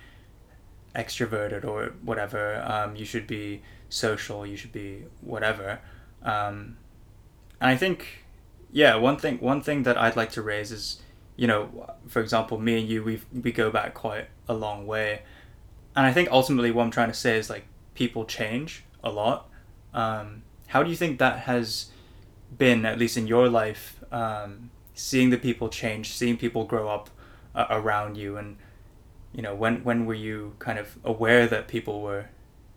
extroverted 0.95 1.65
or 1.65 1.95
whatever, 2.03 2.63
um, 2.67 2.97
you 2.97 3.05
should 3.05 3.27
be 3.27 3.63
social, 3.89 4.47
you 4.47 4.57
should 4.57 4.73
be 4.73 5.05
whatever. 5.21 5.81
Um, 6.23 6.77
and 7.61 7.71
I 7.71 7.77
think, 7.77 8.25
yeah, 8.73 8.95
one 8.97 9.17
thing 9.17 9.39
one 9.39 9.61
thing 9.61 9.83
that 9.83 9.99
I'd 9.99 10.17
like 10.17 10.31
to 10.33 10.43
raise 10.43 10.71
is, 10.73 11.01
you 11.37 11.47
know, 11.47 11.91
for 12.07 12.21
example, 12.21 12.59
me 12.59 12.81
and 12.81 12.89
you, 12.89 13.03
we 13.03 13.21
we 13.33 13.53
go 13.53 13.71
back 13.71 13.95
quite 13.95 14.29
a 14.49 14.55
long 14.55 14.87
way, 14.87 15.23
and 15.97 16.07
I 16.07 16.13
think 16.13 16.31
ultimately 16.31 16.71
what 16.71 16.85
I'm 16.85 16.91
trying 16.91 17.09
to 17.09 17.15
say 17.15 17.37
is 17.39 17.51
like 17.51 17.65
people 17.95 18.25
change 18.25 18.85
a 19.03 19.11
lot. 19.11 19.49
Um, 19.93 20.43
how 20.75 20.83
do 20.83 20.91
you 20.91 20.97
think 20.97 21.21
that 21.21 21.39
has 21.39 21.87
been, 22.59 22.85
at 22.85 22.99
least 22.99 23.17
in 23.17 23.29
your 23.29 23.49
life, 23.49 24.03
um, 24.11 24.71
seeing 24.93 25.31
the 25.31 25.39
people 25.39 25.69
change, 25.69 26.13
seeing 26.13 26.37
people 26.37 26.65
grow 26.65 26.89
up 26.89 27.11
uh, 27.55 27.67
around 27.71 28.17
you, 28.17 28.37
and 28.37 28.57
you 29.33 29.41
know 29.41 29.55
when 29.55 29.85
when 29.85 30.05
were 30.05 30.21
you 30.29 30.57
kind 30.59 30.77
of 30.81 30.99
aware 31.05 31.47
that 31.47 31.69
people 31.69 32.03
were 32.03 32.25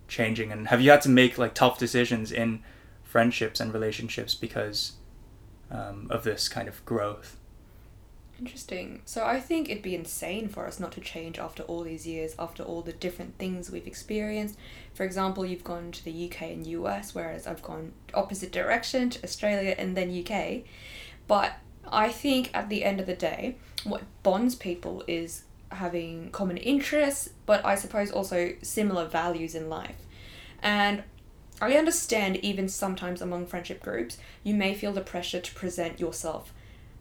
changing, 0.08 0.52
and 0.52 0.68
have 0.68 0.80
you 0.80 0.92
had 0.92 1.02
to 1.02 1.10
make 1.10 1.40
like 1.40 1.56
tough 1.56 1.80
decisions 1.80 2.32
in 2.32 2.62
friendships 3.04 3.60
and 3.60 3.74
relationships 3.74 4.36
because 4.36 4.92
um, 5.72 6.06
of 6.12 6.24
this 6.24 6.48
kind 6.48 6.68
of 6.68 6.86
growth? 6.86 7.36
Interesting. 8.40 9.02
So 9.06 9.26
I 9.26 9.40
think 9.40 9.68
it'd 9.68 9.82
be 9.82 9.96
insane 9.96 10.48
for 10.48 10.68
us 10.68 10.80
not 10.80 10.92
to 10.94 11.02
change 11.02 11.40
after 11.40 11.64
all 11.64 11.82
these 11.82 12.06
years, 12.06 12.36
after 12.38 12.62
all 12.62 12.82
the 12.82 12.94
different 12.94 13.38
things 13.40 13.72
we've 13.72 13.88
experienced. 13.88 14.58
For 14.94 15.04
example, 15.04 15.46
you've 15.46 15.64
gone 15.64 15.92
to 15.92 16.06
the 16.06 16.30
UK 16.30 16.44
and 16.44 16.68
US, 16.68 17.16
whereas 17.16 17.48
I've 17.48 17.64
gone 17.64 17.94
opposite 18.14 18.52
direction 18.52 19.10
to 19.10 19.24
Australia 19.24 19.76
and 19.78 19.98
then 19.98 20.12
UK. 20.12 20.64
But 21.28 21.54
I 21.88 22.10
think 22.10 22.52
at 22.54 22.70
the 22.70 22.84
end 22.84 23.00
of 23.00 23.08
the 23.08 23.16
day, 23.16 23.58
what 23.84 24.04
bonds 24.22 24.54
people 24.54 25.04
is 25.08 25.44
having 25.72 26.30
common 26.32 26.58
interests, 26.58 27.30
but 27.46 27.66
I 27.66 27.76
suppose 27.76 28.12
also 28.12 28.54
similar 28.62 29.06
values 29.06 29.56
in 29.56 29.68
life. 29.68 29.98
And 30.62 31.04
I 31.60 31.74
understand 31.74 32.38
even 32.38 32.70
sometimes 32.70 33.20
among 33.20 33.48
friendship 33.48 33.82
groups, 33.82 34.18
you 34.44 34.54
may 34.54 34.76
feel 34.76 34.94
the 34.94 35.02
pressure 35.02 35.40
to 35.40 35.56
present 35.56 36.00
yourself 36.00 36.54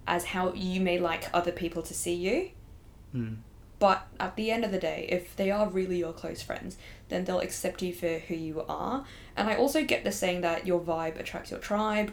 as 0.07 0.27
how 0.27 0.53
you 0.53 0.81
may 0.81 0.99
like 0.99 1.29
other 1.33 1.53
people 1.53 1.83
to 1.83 1.95
see 1.95 2.15
you. 2.15 2.51
Mm. 3.15 3.37
But 3.79 4.07
at 4.19 4.37
the 4.37 4.51
end 4.51 4.65
of 4.65 4.71
the 4.71 4.79
day, 4.79 5.07
if 5.11 5.37
they 5.37 5.51
are 5.51 5.69
really 5.69 5.99
your 5.99 6.13
close 6.13 6.43
friends, 6.43 6.79
then 7.09 7.25
they'll 7.25 7.41
accept 7.41 7.83
you 7.83 7.93
for 7.93 8.19
who 8.21 8.35
you 8.35 8.65
are. 8.69 9.05
And 9.37 9.49
I 9.49 9.57
also 9.57 9.85
get 9.85 10.03
the 10.03 10.13
saying 10.13 10.41
that 10.41 10.67
your 10.67 10.81
vibe 10.81 11.21
attracts 11.21 11.51
your 11.51 11.61
tribe, 11.61 12.13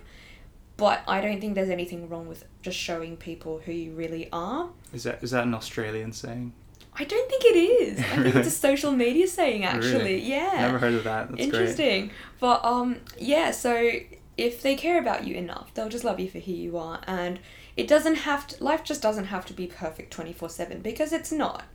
but 0.76 1.04
I 1.08 1.22
don't 1.22 1.40
think 1.40 1.56
there's 1.56 1.70
anything 1.70 2.10
wrong 2.10 2.28
with 2.28 2.46
just 2.62 2.78
showing 2.78 3.16
people 3.16 3.62
who 3.66 3.72
you 3.72 3.94
really 3.94 4.28
are. 4.34 4.70
Is 4.92 5.04
that 5.04 5.24
is 5.24 5.32
that 5.32 5.46
an 5.46 5.54
Australian 5.54 6.12
saying? 6.12 6.54
I 6.96 7.06
don't 7.06 7.30
think 7.30 7.44
it 7.46 7.58
is. 7.58 8.00
I 8.00 8.24
think 8.24 8.36
it's 8.36 8.48
a 8.48 8.52
social 8.68 8.92
media 8.92 9.28
saying 9.28 9.64
actually. 9.64 9.94
Really? 9.94 10.30
Yeah. 10.30 10.52
Never 10.62 10.80
heard 10.80 10.94
of 10.96 11.04
that. 11.06 11.30
That's 11.30 11.36
great. 11.36 11.46
Interesting. 11.46 12.12
But 12.40 12.64
um 12.66 12.98
yeah, 13.18 13.52
so 13.52 13.92
if 14.36 14.62
they 14.62 14.76
care 14.76 15.00
about 15.00 15.26
you 15.28 15.36
enough, 15.36 15.74
they'll 15.74 15.90
just 15.90 16.04
love 16.04 16.20
you 16.20 16.30
for 16.30 16.40
who 16.40 16.52
you 16.52 16.78
are 16.78 17.00
and 17.08 17.40
it 17.76 17.88
doesn't 17.88 18.16
have 18.16 18.48
to 18.48 18.64
life 18.64 18.84
just 18.84 19.02
doesn't 19.02 19.26
have 19.26 19.46
to 19.48 19.54
be 19.54 19.68
perfect 19.68 20.14
24/7 20.16 20.82
because 20.82 21.12
it's 21.14 21.32
not. 21.32 21.66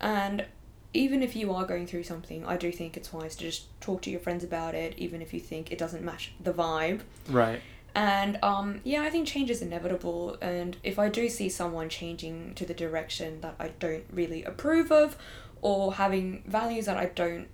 And 0.00 0.46
even 0.94 1.22
if 1.22 1.36
you 1.36 1.52
are 1.52 1.66
going 1.66 1.86
through 1.86 2.04
something, 2.04 2.46
I 2.46 2.56
do 2.56 2.72
think 2.72 2.96
it's 2.96 3.12
wise 3.12 3.36
to 3.36 3.44
just 3.44 3.80
talk 3.80 4.00
to 4.02 4.10
your 4.10 4.20
friends 4.20 4.42
about 4.42 4.74
it 4.74 4.94
even 4.96 5.20
if 5.20 5.34
you 5.34 5.40
think 5.40 5.70
it 5.70 5.78
doesn't 5.78 6.02
match 6.02 6.32
the 6.42 6.52
vibe. 6.52 7.00
Right. 7.28 7.60
And 7.94 8.38
um, 8.42 8.80
yeah, 8.84 9.02
I 9.02 9.10
think 9.10 9.26
change 9.26 9.50
is 9.50 9.60
inevitable. 9.60 10.36
And 10.40 10.76
if 10.82 10.98
I 10.98 11.08
do 11.08 11.28
see 11.28 11.48
someone 11.48 11.88
changing 11.88 12.54
to 12.54 12.64
the 12.64 12.74
direction 12.74 13.40
that 13.40 13.56
I 13.58 13.68
don't 13.80 14.04
really 14.12 14.44
approve 14.44 14.92
of, 14.92 15.16
or 15.62 15.94
having 15.94 16.44
values 16.46 16.86
that 16.86 16.96
I 16.96 17.06
don't 17.06 17.48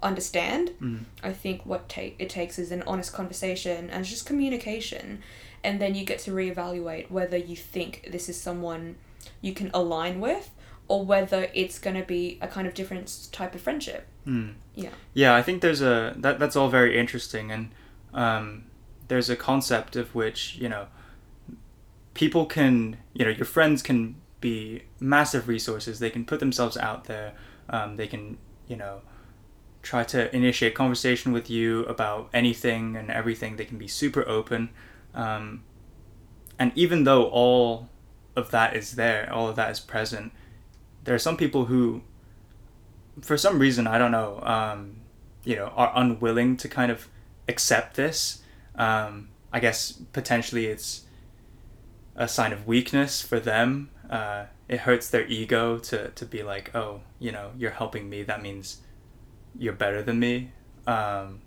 understand, 0.00 0.70
Mm. 0.80 1.04
I 1.24 1.32
think 1.32 1.66
what 1.66 1.88
take 1.88 2.14
it 2.20 2.30
takes 2.30 2.58
is 2.58 2.70
an 2.70 2.84
honest 2.86 3.12
conversation 3.12 3.90
and 3.90 4.04
just 4.04 4.26
communication, 4.26 5.22
and 5.68 5.78
then 5.82 5.94
you 5.94 6.02
get 6.02 6.18
to 6.20 6.30
reevaluate 6.30 7.10
whether 7.10 7.36
you 7.36 7.54
think 7.54 8.08
this 8.10 8.30
is 8.30 8.40
someone 8.40 8.96
you 9.42 9.52
can 9.52 9.70
align 9.74 10.18
with, 10.18 10.50
or 10.88 11.04
whether 11.04 11.50
it's 11.52 11.78
going 11.78 11.94
to 11.94 12.02
be 12.02 12.38
a 12.40 12.48
kind 12.48 12.66
of 12.66 12.72
different 12.72 13.28
type 13.32 13.54
of 13.54 13.60
friendship. 13.60 14.06
Mm. 14.26 14.54
Yeah. 14.74 14.88
Yeah, 15.12 15.34
I 15.36 15.42
think 15.42 15.60
there's 15.60 15.82
a 15.82 16.14
that 16.16 16.38
that's 16.38 16.56
all 16.56 16.70
very 16.70 16.98
interesting, 16.98 17.52
and 17.52 17.68
um, 18.14 18.64
there's 19.08 19.28
a 19.28 19.36
concept 19.36 19.94
of 19.94 20.14
which 20.14 20.56
you 20.56 20.70
know 20.70 20.86
people 22.14 22.46
can 22.46 22.96
you 23.12 23.26
know 23.26 23.30
your 23.30 23.44
friends 23.44 23.82
can 23.82 24.14
be 24.40 24.84
massive 24.98 25.48
resources. 25.48 25.98
They 25.98 26.08
can 26.08 26.24
put 26.24 26.40
themselves 26.40 26.78
out 26.78 27.04
there. 27.04 27.34
Um, 27.68 27.96
they 27.96 28.06
can 28.06 28.38
you 28.66 28.76
know 28.76 29.02
try 29.82 30.02
to 30.04 30.34
initiate 30.34 30.74
conversation 30.74 31.30
with 31.32 31.50
you 31.50 31.84
about 31.84 32.30
anything 32.32 32.96
and 32.96 33.10
everything. 33.10 33.56
They 33.56 33.66
can 33.66 33.76
be 33.76 33.88
super 33.88 34.26
open, 34.26 34.70
um, 35.18 35.64
and 36.58 36.72
even 36.76 37.04
though 37.04 37.24
all 37.26 37.90
of 38.36 38.50
that 38.52 38.74
is 38.74 38.92
there, 38.92 39.30
all 39.32 39.48
of 39.48 39.56
that 39.56 39.70
is 39.70 39.80
present, 39.80 40.32
there 41.04 41.14
are 41.14 41.18
some 41.18 41.36
people 41.36 41.66
who 41.66 42.02
for 43.20 43.36
some 43.36 43.58
reason 43.58 43.86
I 43.86 43.98
don't 43.98 44.12
know, 44.12 44.40
um, 44.42 45.00
you 45.44 45.56
know, 45.56 45.72
are 45.74 45.92
unwilling 45.94 46.56
to 46.58 46.68
kind 46.68 46.92
of 46.92 47.08
accept 47.48 47.96
this. 47.96 48.42
Um, 48.76 49.30
I 49.52 49.58
guess 49.58 49.92
potentially 50.12 50.66
it's 50.66 51.02
a 52.14 52.28
sign 52.28 52.52
of 52.52 52.66
weakness 52.66 53.20
for 53.20 53.40
them. 53.40 53.90
Uh, 54.08 54.44
it 54.68 54.80
hurts 54.80 55.10
their 55.10 55.26
ego 55.26 55.78
to 55.78 56.10
to 56.10 56.24
be 56.24 56.44
like, 56.44 56.74
oh, 56.76 57.00
you 57.18 57.32
know, 57.32 57.50
you're 57.58 57.72
helping 57.72 58.08
me. 58.08 58.22
That 58.22 58.40
means 58.40 58.78
you're 59.58 59.72
better 59.72 60.00
than 60.00 60.20
me. 60.20 60.52
Um, 60.86 61.40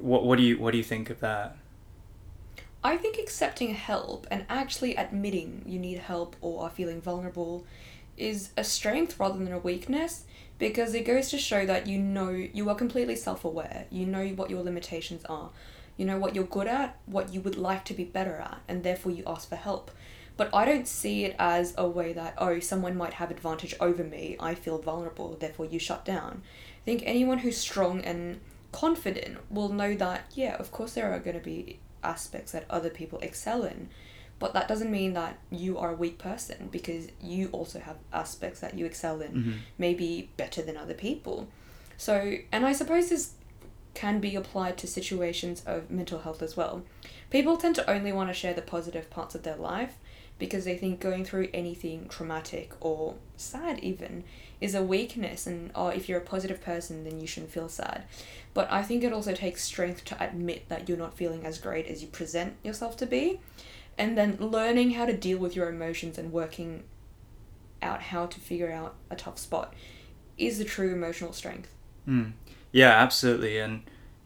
what 0.00 0.24
what 0.24 0.36
do 0.36 0.42
you 0.42 0.58
what 0.58 0.72
do 0.72 0.78
you 0.78 0.84
think 0.84 1.10
of 1.10 1.20
that? 1.20 1.56
I 2.82 2.96
think 2.96 3.18
accepting 3.18 3.74
help 3.74 4.26
and 4.30 4.46
actually 4.48 4.96
admitting 4.96 5.62
you 5.66 5.78
need 5.78 5.98
help 5.98 6.34
or 6.40 6.64
are 6.64 6.70
feeling 6.70 7.02
vulnerable 7.02 7.66
is 8.16 8.50
a 8.56 8.64
strength 8.64 9.20
rather 9.20 9.38
than 9.38 9.52
a 9.52 9.58
weakness 9.58 10.24
because 10.58 10.94
it 10.94 11.04
goes 11.04 11.28
to 11.30 11.38
show 11.38 11.66
that 11.66 11.86
you 11.86 11.98
know 11.98 12.30
you 12.30 12.68
are 12.70 12.74
completely 12.74 13.16
self 13.16 13.44
aware. 13.44 13.84
You 13.90 14.06
know 14.06 14.28
what 14.28 14.48
your 14.48 14.62
limitations 14.62 15.24
are. 15.26 15.50
You 15.98 16.06
know 16.06 16.18
what 16.18 16.34
you're 16.34 16.44
good 16.44 16.66
at, 16.66 16.98
what 17.04 17.34
you 17.34 17.42
would 17.42 17.56
like 17.56 17.84
to 17.86 17.94
be 17.94 18.04
better 18.04 18.36
at, 18.36 18.60
and 18.66 18.82
therefore 18.82 19.12
you 19.12 19.24
ask 19.26 19.48
for 19.48 19.56
help. 19.56 19.90
But 20.38 20.48
I 20.54 20.64
don't 20.64 20.88
see 20.88 21.26
it 21.26 21.36
as 21.38 21.74
a 21.76 21.86
way 21.86 22.14
that, 22.14 22.32
oh, 22.38 22.60
someone 22.60 22.96
might 22.96 23.14
have 23.14 23.30
advantage 23.30 23.74
over 23.78 24.02
me, 24.02 24.36
I 24.40 24.54
feel 24.54 24.78
vulnerable, 24.78 25.36
therefore 25.38 25.66
you 25.66 25.78
shut 25.78 26.06
down. 26.06 26.42
I 26.82 26.84
think 26.86 27.02
anyone 27.04 27.38
who's 27.38 27.58
strong 27.58 28.00
and 28.00 28.40
confident 28.72 29.36
will 29.50 29.68
know 29.68 29.94
that, 29.96 30.24
yeah, 30.32 30.56
of 30.56 30.72
course 30.72 30.94
there 30.94 31.12
are 31.12 31.18
going 31.18 31.38
to 31.38 31.44
be 31.44 31.80
aspects 32.02 32.52
that 32.52 32.64
other 32.70 32.90
people 32.90 33.18
excel 33.20 33.64
in, 33.64 33.88
but 34.38 34.52
that 34.54 34.68
doesn't 34.68 34.90
mean 34.90 35.12
that 35.14 35.38
you 35.50 35.78
are 35.78 35.90
a 35.90 35.96
weak 35.96 36.18
person 36.18 36.68
because 36.70 37.08
you 37.20 37.48
also 37.52 37.78
have 37.80 37.96
aspects 38.12 38.60
that 38.60 38.76
you 38.78 38.86
excel 38.86 39.20
in, 39.20 39.32
Mhm. 39.32 39.54
maybe 39.78 40.30
better 40.36 40.62
than 40.62 40.76
other 40.76 40.94
people. 40.94 41.48
So, 41.96 42.36
and 42.50 42.64
I 42.64 42.72
suppose 42.72 43.10
this 43.10 43.32
can 43.92 44.20
be 44.20 44.34
applied 44.36 44.78
to 44.78 44.86
situations 44.86 45.62
of 45.66 45.90
mental 45.90 46.20
health 46.20 46.42
as 46.42 46.56
well. 46.56 46.82
People 47.28 47.56
tend 47.56 47.74
to 47.74 47.90
only 47.90 48.12
want 48.12 48.30
to 48.30 48.34
share 48.34 48.54
the 48.54 48.62
positive 48.62 49.10
parts 49.10 49.34
of 49.34 49.42
their 49.42 49.56
life 49.56 49.96
because 50.40 50.64
they 50.64 50.76
think 50.76 50.98
going 50.98 51.24
through 51.24 51.48
anything 51.54 52.08
traumatic 52.08 52.72
or 52.80 53.14
sad 53.36 53.78
even 53.78 54.24
is 54.60 54.74
a 54.74 54.82
weakness 54.82 55.46
and 55.46 55.70
oh 55.74 55.88
if 55.88 56.08
you're 56.08 56.18
a 56.18 56.24
positive 56.24 56.60
person 56.60 57.04
then 57.04 57.20
you 57.20 57.26
shouldn't 57.26 57.52
feel 57.52 57.68
sad 57.68 58.02
but 58.52 58.70
i 58.72 58.82
think 58.82 59.04
it 59.04 59.12
also 59.12 59.32
takes 59.32 59.62
strength 59.62 60.04
to 60.04 60.20
admit 60.22 60.68
that 60.68 60.88
you're 60.88 60.98
not 60.98 61.16
feeling 61.16 61.46
as 61.46 61.58
great 61.58 61.86
as 61.86 62.02
you 62.02 62.08
present 62.08 62.54
yourself 62.64 62.96
to 62.96 63.06
be 63.06 63.38
and 63.96 64.18
then 64.18 64.36
learning 64.40 64.92
how 64.92 65.06
to 65.06 65.16
deal 65.16 65.38
with 65.38 65.54
your 65.54 65.68
emotions 65.68 66.18
and 66.18 66.32
working 66.32 66.82
out 67.80 68.02
how 68.02 68.26
to 68.26 68.40
figure 68.40 68.72
out 68.72 68.96
a 69.10 69.16
tough 69.16 69.38
spot 69.38 69.72
is 70.36 70.58
the 70.58 70.64
true 70.64 70.92
emotional 70.92 71.32
strength 71.32 71.70
Mm. 72.08 72.32
Yeah, 72.72 72.90
absolutely. 72.90 73.58
And 73.58 73.82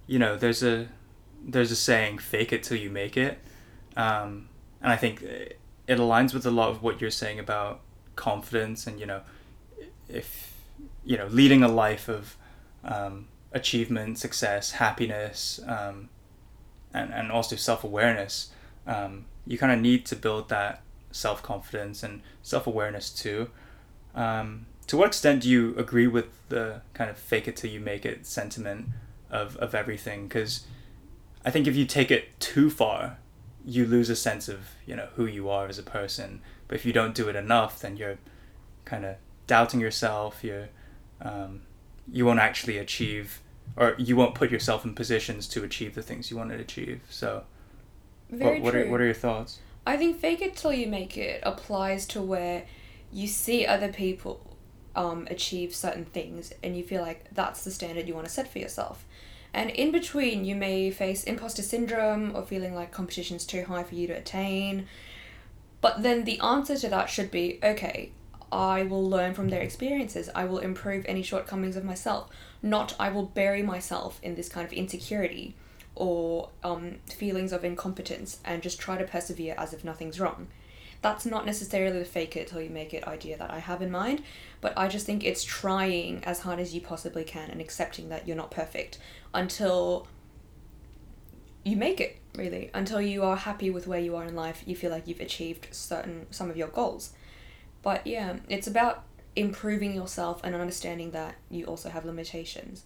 you 0.06 0.18
know, 0.18 0.36
there's 0.36 0.62
a 0.62 0.88
there's 1.42 1.70
a 1.70 1.76
saying, 1.76 2.18
"Fake 2.18 2.52
it 2.52 2.62
till 2.62 2.76
you 2.76 2.90
make 2.90 3.16
it," 3.16 3.38
um, 3.96 4.48
and 4.80 4.92
I 4.92 4.96
think 4.96 5.22
it 5.22 5.58
aligns 5.88 6.32
with 6.34 6.46
a 6.46 6.50
lot 6.50 6.70
of 6.70 6.82
what 6.82 7.00
you're 7.00 7.10
saying 7.10 7.38
about 7.38 7.80
confidence 8.16 8.86
and 8.86 8.98
you 9.00 9.06
know, 9.06 9.22
if 10.08 10.54
you 11.04 11.16
know, 11.16 11.26
leading 11.26 11.62
a 11.62 11.68
life 11.68 12.08
of 12.08 12.36
um, 12.82 13.28
achievement, 13.52 14.18
success, 14.18 14.72
happiness, 14.72 15.60
um, 15.66 16.08
and 16.92 17.12
and 17.12 17.30
also 17.30 17.56
self 17.56 17.84
awareness. 17.84 18.50
Um, 18.86 19.26
you 19.46 19.58
kind 19.58 19.72
of 19.72 19.80
need 19.80 20.06
to 20.06 20.16
build 20.16 20.48
that 20.48 20.82
self 21.10 21.42
confidence 21.42 22.02
and 22.02 22.22
self 22.42 22.66
awareness 22.66 23.10
too. 23.10 23.50
Um, 24.14 24.66
to 24.86 24.96
what 24.96 25.08
extent 25.08 25.42
do 25.42 25.48
you 25.48 25.74
agree 25.76 26.06
with 26.06 26.26
the 26.48 26.82
kind 26.92 27.10
of 27.10 27.16
fake 27.16 27.48
it 27.48 27.56
till 27.56 27.70
you 27.70 27.80
make 27.80 28.04
it 28.04 28.26
sentiment 28.26 28.88
of, 29.30 29.56
of 29.56 29.74
everything? 29.74 30.28
Because 30.28 30.66
I 31.44 31.50
think 31.50 31.66
if 31.66 31.74
you 31.74 31.86
take 31.86 32.10
it 32.10 32.38
too 32.38 32.70
far, 32.70 33.18
you 33.64 33.86
lose 33.86 34.10
a 34.10 34.16
sense 34.16 34.48
of 34.48 34.70
you 34.86 34.94
know 34.94 35.08
who 35.14 35.26
you 35.26 35.48
are 35.48 35.66
as 35.66 35.78
a 35.78 35.82
person. 35.82 36.40
But 36.68 36.76
if 36.76 36.86
you 36.86 36.92
don't 36.92 37.14
do 37.14 37.28
it 37.28 37.36
enough, 37.36 37.80
then 37.80 37.96
you're 37.96 38.18
kind 38.84 39.04
of 39.04 39.16
doubting 39.46 39.80
yourself. 39.80 40.42
You're 40.42 40.68
um, 41.20 41.62
you 42.10 42.26
won't 42.26 42.40
actually 42.40 42.78
achieve, 42.78 43.40
or 43.76 43.94
you 43.98 44.16
won't 44.16 44.34
put 44.34 44.50
yourself 44.50 44.84
in 44.84 44.94
positions 44.94 45.48
to 45.48 45.64
achieve 45.64 45.94
the 45.94 46.02
things 46.02 46.30
you 46.30 46.36
want 46.36 46.50
to 46.50 46.56
achieve. 46.56 47.02
So, 47.08 47.44
very 48.30 48.60
what, 48.60 48.74
what 48.74 48.74
are 48.74 48.90
what 48.90 49.00
are 49.00 49.04
your 49.04 49.14
thoughts? 49.14 49.60
I 49.86 49.96
think 49.96 50.18
fake 50.18 50.40
it 50.40 50.56
till 50.56 50.72
you 50.72 50.86
make 50.86 51.16
it 51.16 51.40
applies 51.42 52.06
to 52.08 52.22
where 52.22 52.64
you 53.12 53.26
see 53.26 53.66
other 53.66 53.92
people 53.92 54.56
um, 54.96 55.26
achieve 55.30 55.74
certain 55.74 56.04
things 56.04 56.52
and 56.62 56.76
you 56.76 56.82
feel 56.82 57.02
like 57.02 57.26
that's 57.32 57.64
the 57.64 57.70
standard 57.70 58.08
you 58.08 58.14
want 58.14 58.26
to 58.26 58.32
set 58.32 58.50
for 58.50 58.58
yourself. 58.58 59.04
And 59.54 59.70
in 59.70 59.92
between, 59.92 60.44
you 60.44 60.56
may 60.56 60.90
face 60.90 61.22
imposter 61.22 61.62
syndrome 61.62 62.34
or 62.34 62.42
feeling 62.44 62.74
like 62.74 62.90
competition's 62.90 63.46
too 63.46 63.64
high 63.64 63.84
for 63.84 63.94
you 63.94 64.08
to 64.08 64.12
attain. 64.12 64.88
But 65.80 66.02
then 66.02 66.24
the 66.24 66.40
answer 66.40 66.76
to 66.76 66.88
that 66.88 67.08
should 67.08 67.30
be 67.30 67.60
okay, 67.62 68.10
I 68.50 68.82
will 68.82 69.08
learn 69.08 69.32
from 69.32 69.48
their 69.48 69.62
experiences. 69.62 70.28
I 70.34 70.44
will 70.44 70.58
improve 70.58 71.04
any 71.06 71.22
shortcomings 71.22 71.76
of 71.76 71.84
myself. 71.84 72.30
Not 72.62 72.96
I 72.98 73.10
will 73.10 73.26
bury 73.26 73.62
myself 73.62 74.18
in 74.22 74.34
this 74.34 74.48
kind 74.48 74.66
of 74.66 74.72
insecurity 74.72 75.54
or 75.94 76.50
um, 76.64 76.96
feelings 77.06 77.52
of 77.52 77.64
incompetence 77.64 78.38
and 78.44 78.60
just 78.60 78.80
try 78.80 78.98
to 78.98 79.04
persevere 79.04 79.54
as 79.56 79.72
if 79.72 79.84
nothing's 79.84 80.18
wrong. 80.18 80.48
That's 81.04 81.26
not 81.26 81.44
necessarily 81.44 81.98
the 81.98 82.04
fake 82.06 82.34
it 82.34 82.46
till 82.46 82.62
you 82.62 82.70
make 82.70 82.94
it 82.94 83.06
idea 83.06 83.36
that 83.36 83.50
I 83.50 83.58
have 83.58 83.82
in 83.82 83.90
mind, 83.90 84.22
but 84.62 84.72
I 84.74 84.88
just 84.88 85.04
think 85.04 85.22
it's 85.22 85.44
trying 85.44 86.24
as 86.24 86.40
hard 86.40 86.58
as 86.58 86.74
you 86.74 86.80
possibly 86.80 87.24
can 87.24 87.50
and 87.50 87.60
accepting 87.60 88.08
that 88.08 88.26
you're 88.26 88.38
not 88.38 88.50
perfect 88.50 88.96
until 89.34 90.08
you 91.62 91.76
make 91.76 92.00
it, 92.00 92.16
really. 92.36 92.70
Until 92.72 93.02
you 93.02 93.22
are 93.22 93.36
happy 93.36 93.68
with 93.68 93.86
where 93.86 94.00
you 94.00 94.16
are 94.16 94.24
in 94.24 94.34
life, 94.34 94.62
you 94.64 94.74
feel 94.74 94.90
like 94.90 95.06
you've 95.06 95.20
achieved 95.20 95.66
certain 95.72 96.24
some 96.30 96.48
of 96.48 96.56
your 96.56 96.68
goals. 96.68 97.12
But 97.82 98.06
yeah, 98.06 98.36
it's 98.48 98.66
about 98.66 99.04
improving 99.36 99.94
yourself 99.94 100.40
and 100.42 100.54
understanding 100.54 101.10
that 101.10 101.34
you 101.50 101.66
also 101.66 101.90
have 101.90 102.06
limitations. 102.06 102.84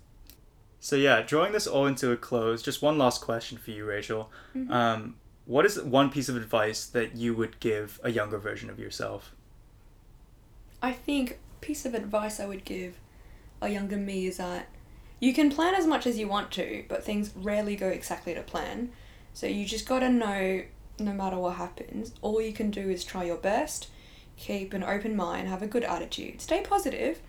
So 0.81 0.97
yeah, 0.97 1.23
drawing 1.23 1.53
this 1.53 1.69
all 1.69 1.87
into 1.87 2.11
a 2.11 2.17
close, 2.17 2.63
just 2.63 2.83
one 2.83 2.99
last 2.99 3.21
question 3.21 3.59
for 3.59 3.71
you, 3.71 3.85
Rachel. 3.85 4.29
Mm-hmm. 4.57 4.73
Um, 4.73 5.15
what 5.49 5.65
is 5.65 5.81
one 5.81 6.11
piece 6.11 6.29
of 6.29 6.37
advice 6.37 6.85
that 6.85 7.17
you 7.17 7.35
would 7.35 7.59
give 7.59 7.99
a 8.05 8.11
younger 8.11 8.37
version 8.37 8.69
of 8.69 8.79
yourself? 8.79 9.35
I 10.83 10.93
think 10.93 11.39
piece 11.63 11.87
of 11.87 11.95
advice 11.95 12.39
I 12.39 12.45
would 12.45 12.67
give 12.67 12.99
a 13.63 13.71
younger 13.71 13.97
me 13.97 14.27
is 14.27 14.37
that 14.37 14.69
you 15.21 15.33
can 15.33 15.51
plan 15.51 15.75
as 15.75 15.87
much 15.87 16.07
as 16.07 16.19
you 16.19 16.29
want 16.29 16.51
to, 16.53 16.85
but 16.87 17.03
things 17.03 17.33
rarely 17.35 17.77
go 17.77 17.89
exactly 17.89 18.35
to 18.35 18.43
plan. 18.43 18.91
So 19.33 19.47
you 19.47 19.65
just 19.65 19.89
got 19.89 20.01
to 20.01 20.11
know 20.11 20.65
no 20.99 21.13
matter 21.15 21.39
what 21.39 21.57
happens, 21.57 22.13
all 22.21 22.43
you 22.43 22.53
can 22.53 22.71
do 22.71 22.91
is 22.91 23.03
try 23.03 23.25
your 23.25 23.39
best, 23.39 23.89
keep 24.37 24.75
an 24.75 24.83
open 24.83 25.17
mind, 25.17 25.49
have 25.49 25.63
a 25.63 25.67
good 25.67 25.83
attitude, 25.83 26.43
stay 26.43 26.61
positive, 26.61 27.21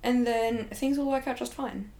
and 0.00 0.24
then 0.24 0.68
things 0.68 0.96
will 0.96 1.10
work 1.10 1.26
out 1.26 1.38
just 1.38 1.52
fine. 1.52 1.90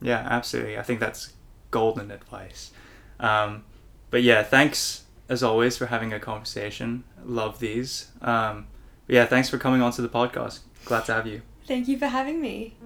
Yeah, 0.00 0.24
absolutely. 0.30 0.78
I 0.78 0.82
think 0.82 1.00
that's 1.00 1.32
golden 1.72 2.12
advice. 2.12 2.70
Um, 3.18 3.64
but 4.12 4.22
yeah, 4.22 4.44
thanks 4.44 5.06
as 5.28 5.42
always 5.42 5.76
for 5.76 5.86
having 5.86 6.12
a 6.12 6.20
conversation. 6.20 7.04
Love 7.24 7.58
these. 7.58 8.10
Um, 8.20 8.66
yeah, 9.06 9.26
thanks 9.26 9.48
for 9.48 9.58
coming 9.58 9.82
on 9.82 9.92
to 9.92 10.02
the 10.02 10.08
podcast. 10.08 10.60
Glad 10.84 11.04
to 11.06 11.14
have 11.14 11.26
you. 11.26 11.42
Thank 11.66 11.88
you 11.88 11.98
for 11.98 12.06
having 12.06 12.40
me. 12.40 12.76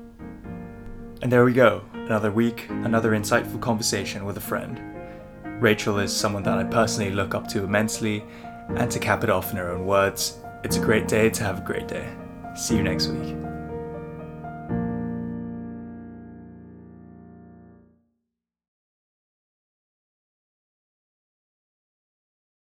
And 1.23 1.31
there 1.31 1.45
we 1.45 1.53
go. 1.53 1.85
Another 1.95 2.33
week, 2.33 2.67
another 2.69 3.13
insightful 3.13 3.61
conversation 3.61 4.25
with 4.25 4.37
a 4.37 4.41
friend. 4.41 4.81
Rachel 5.63 5.99
is 6.01 6.15
someone 6.15 6.43
that 6.43 6.59
I 6.59 6.65
personally 6.65 7.13
look 7.13 7.35
up 7.35 7.47
to 7.49 7.63
immensely, 7.63 8.25
and 8.71 8.91
to 8.91 8.99
cap 8.99 9.23
it 9.23 9.31
off 9.31 9.53
in 9.53 9.57
her 9.59 9.71
own 9.71 9.87
words, 9.87 10.39
it's 10.65 10.77
a 10.77 10.81
great 10.81 11.07
day 11.07 11.31
to 11.31 11.45
have 11.45 11.59
a 11.59 11.63
great 11.63 11.87
day. 11.87 12.09
See 12.57 12.77
you 12.77 12.83
next 12.83 13.07
week. 13.09 13.37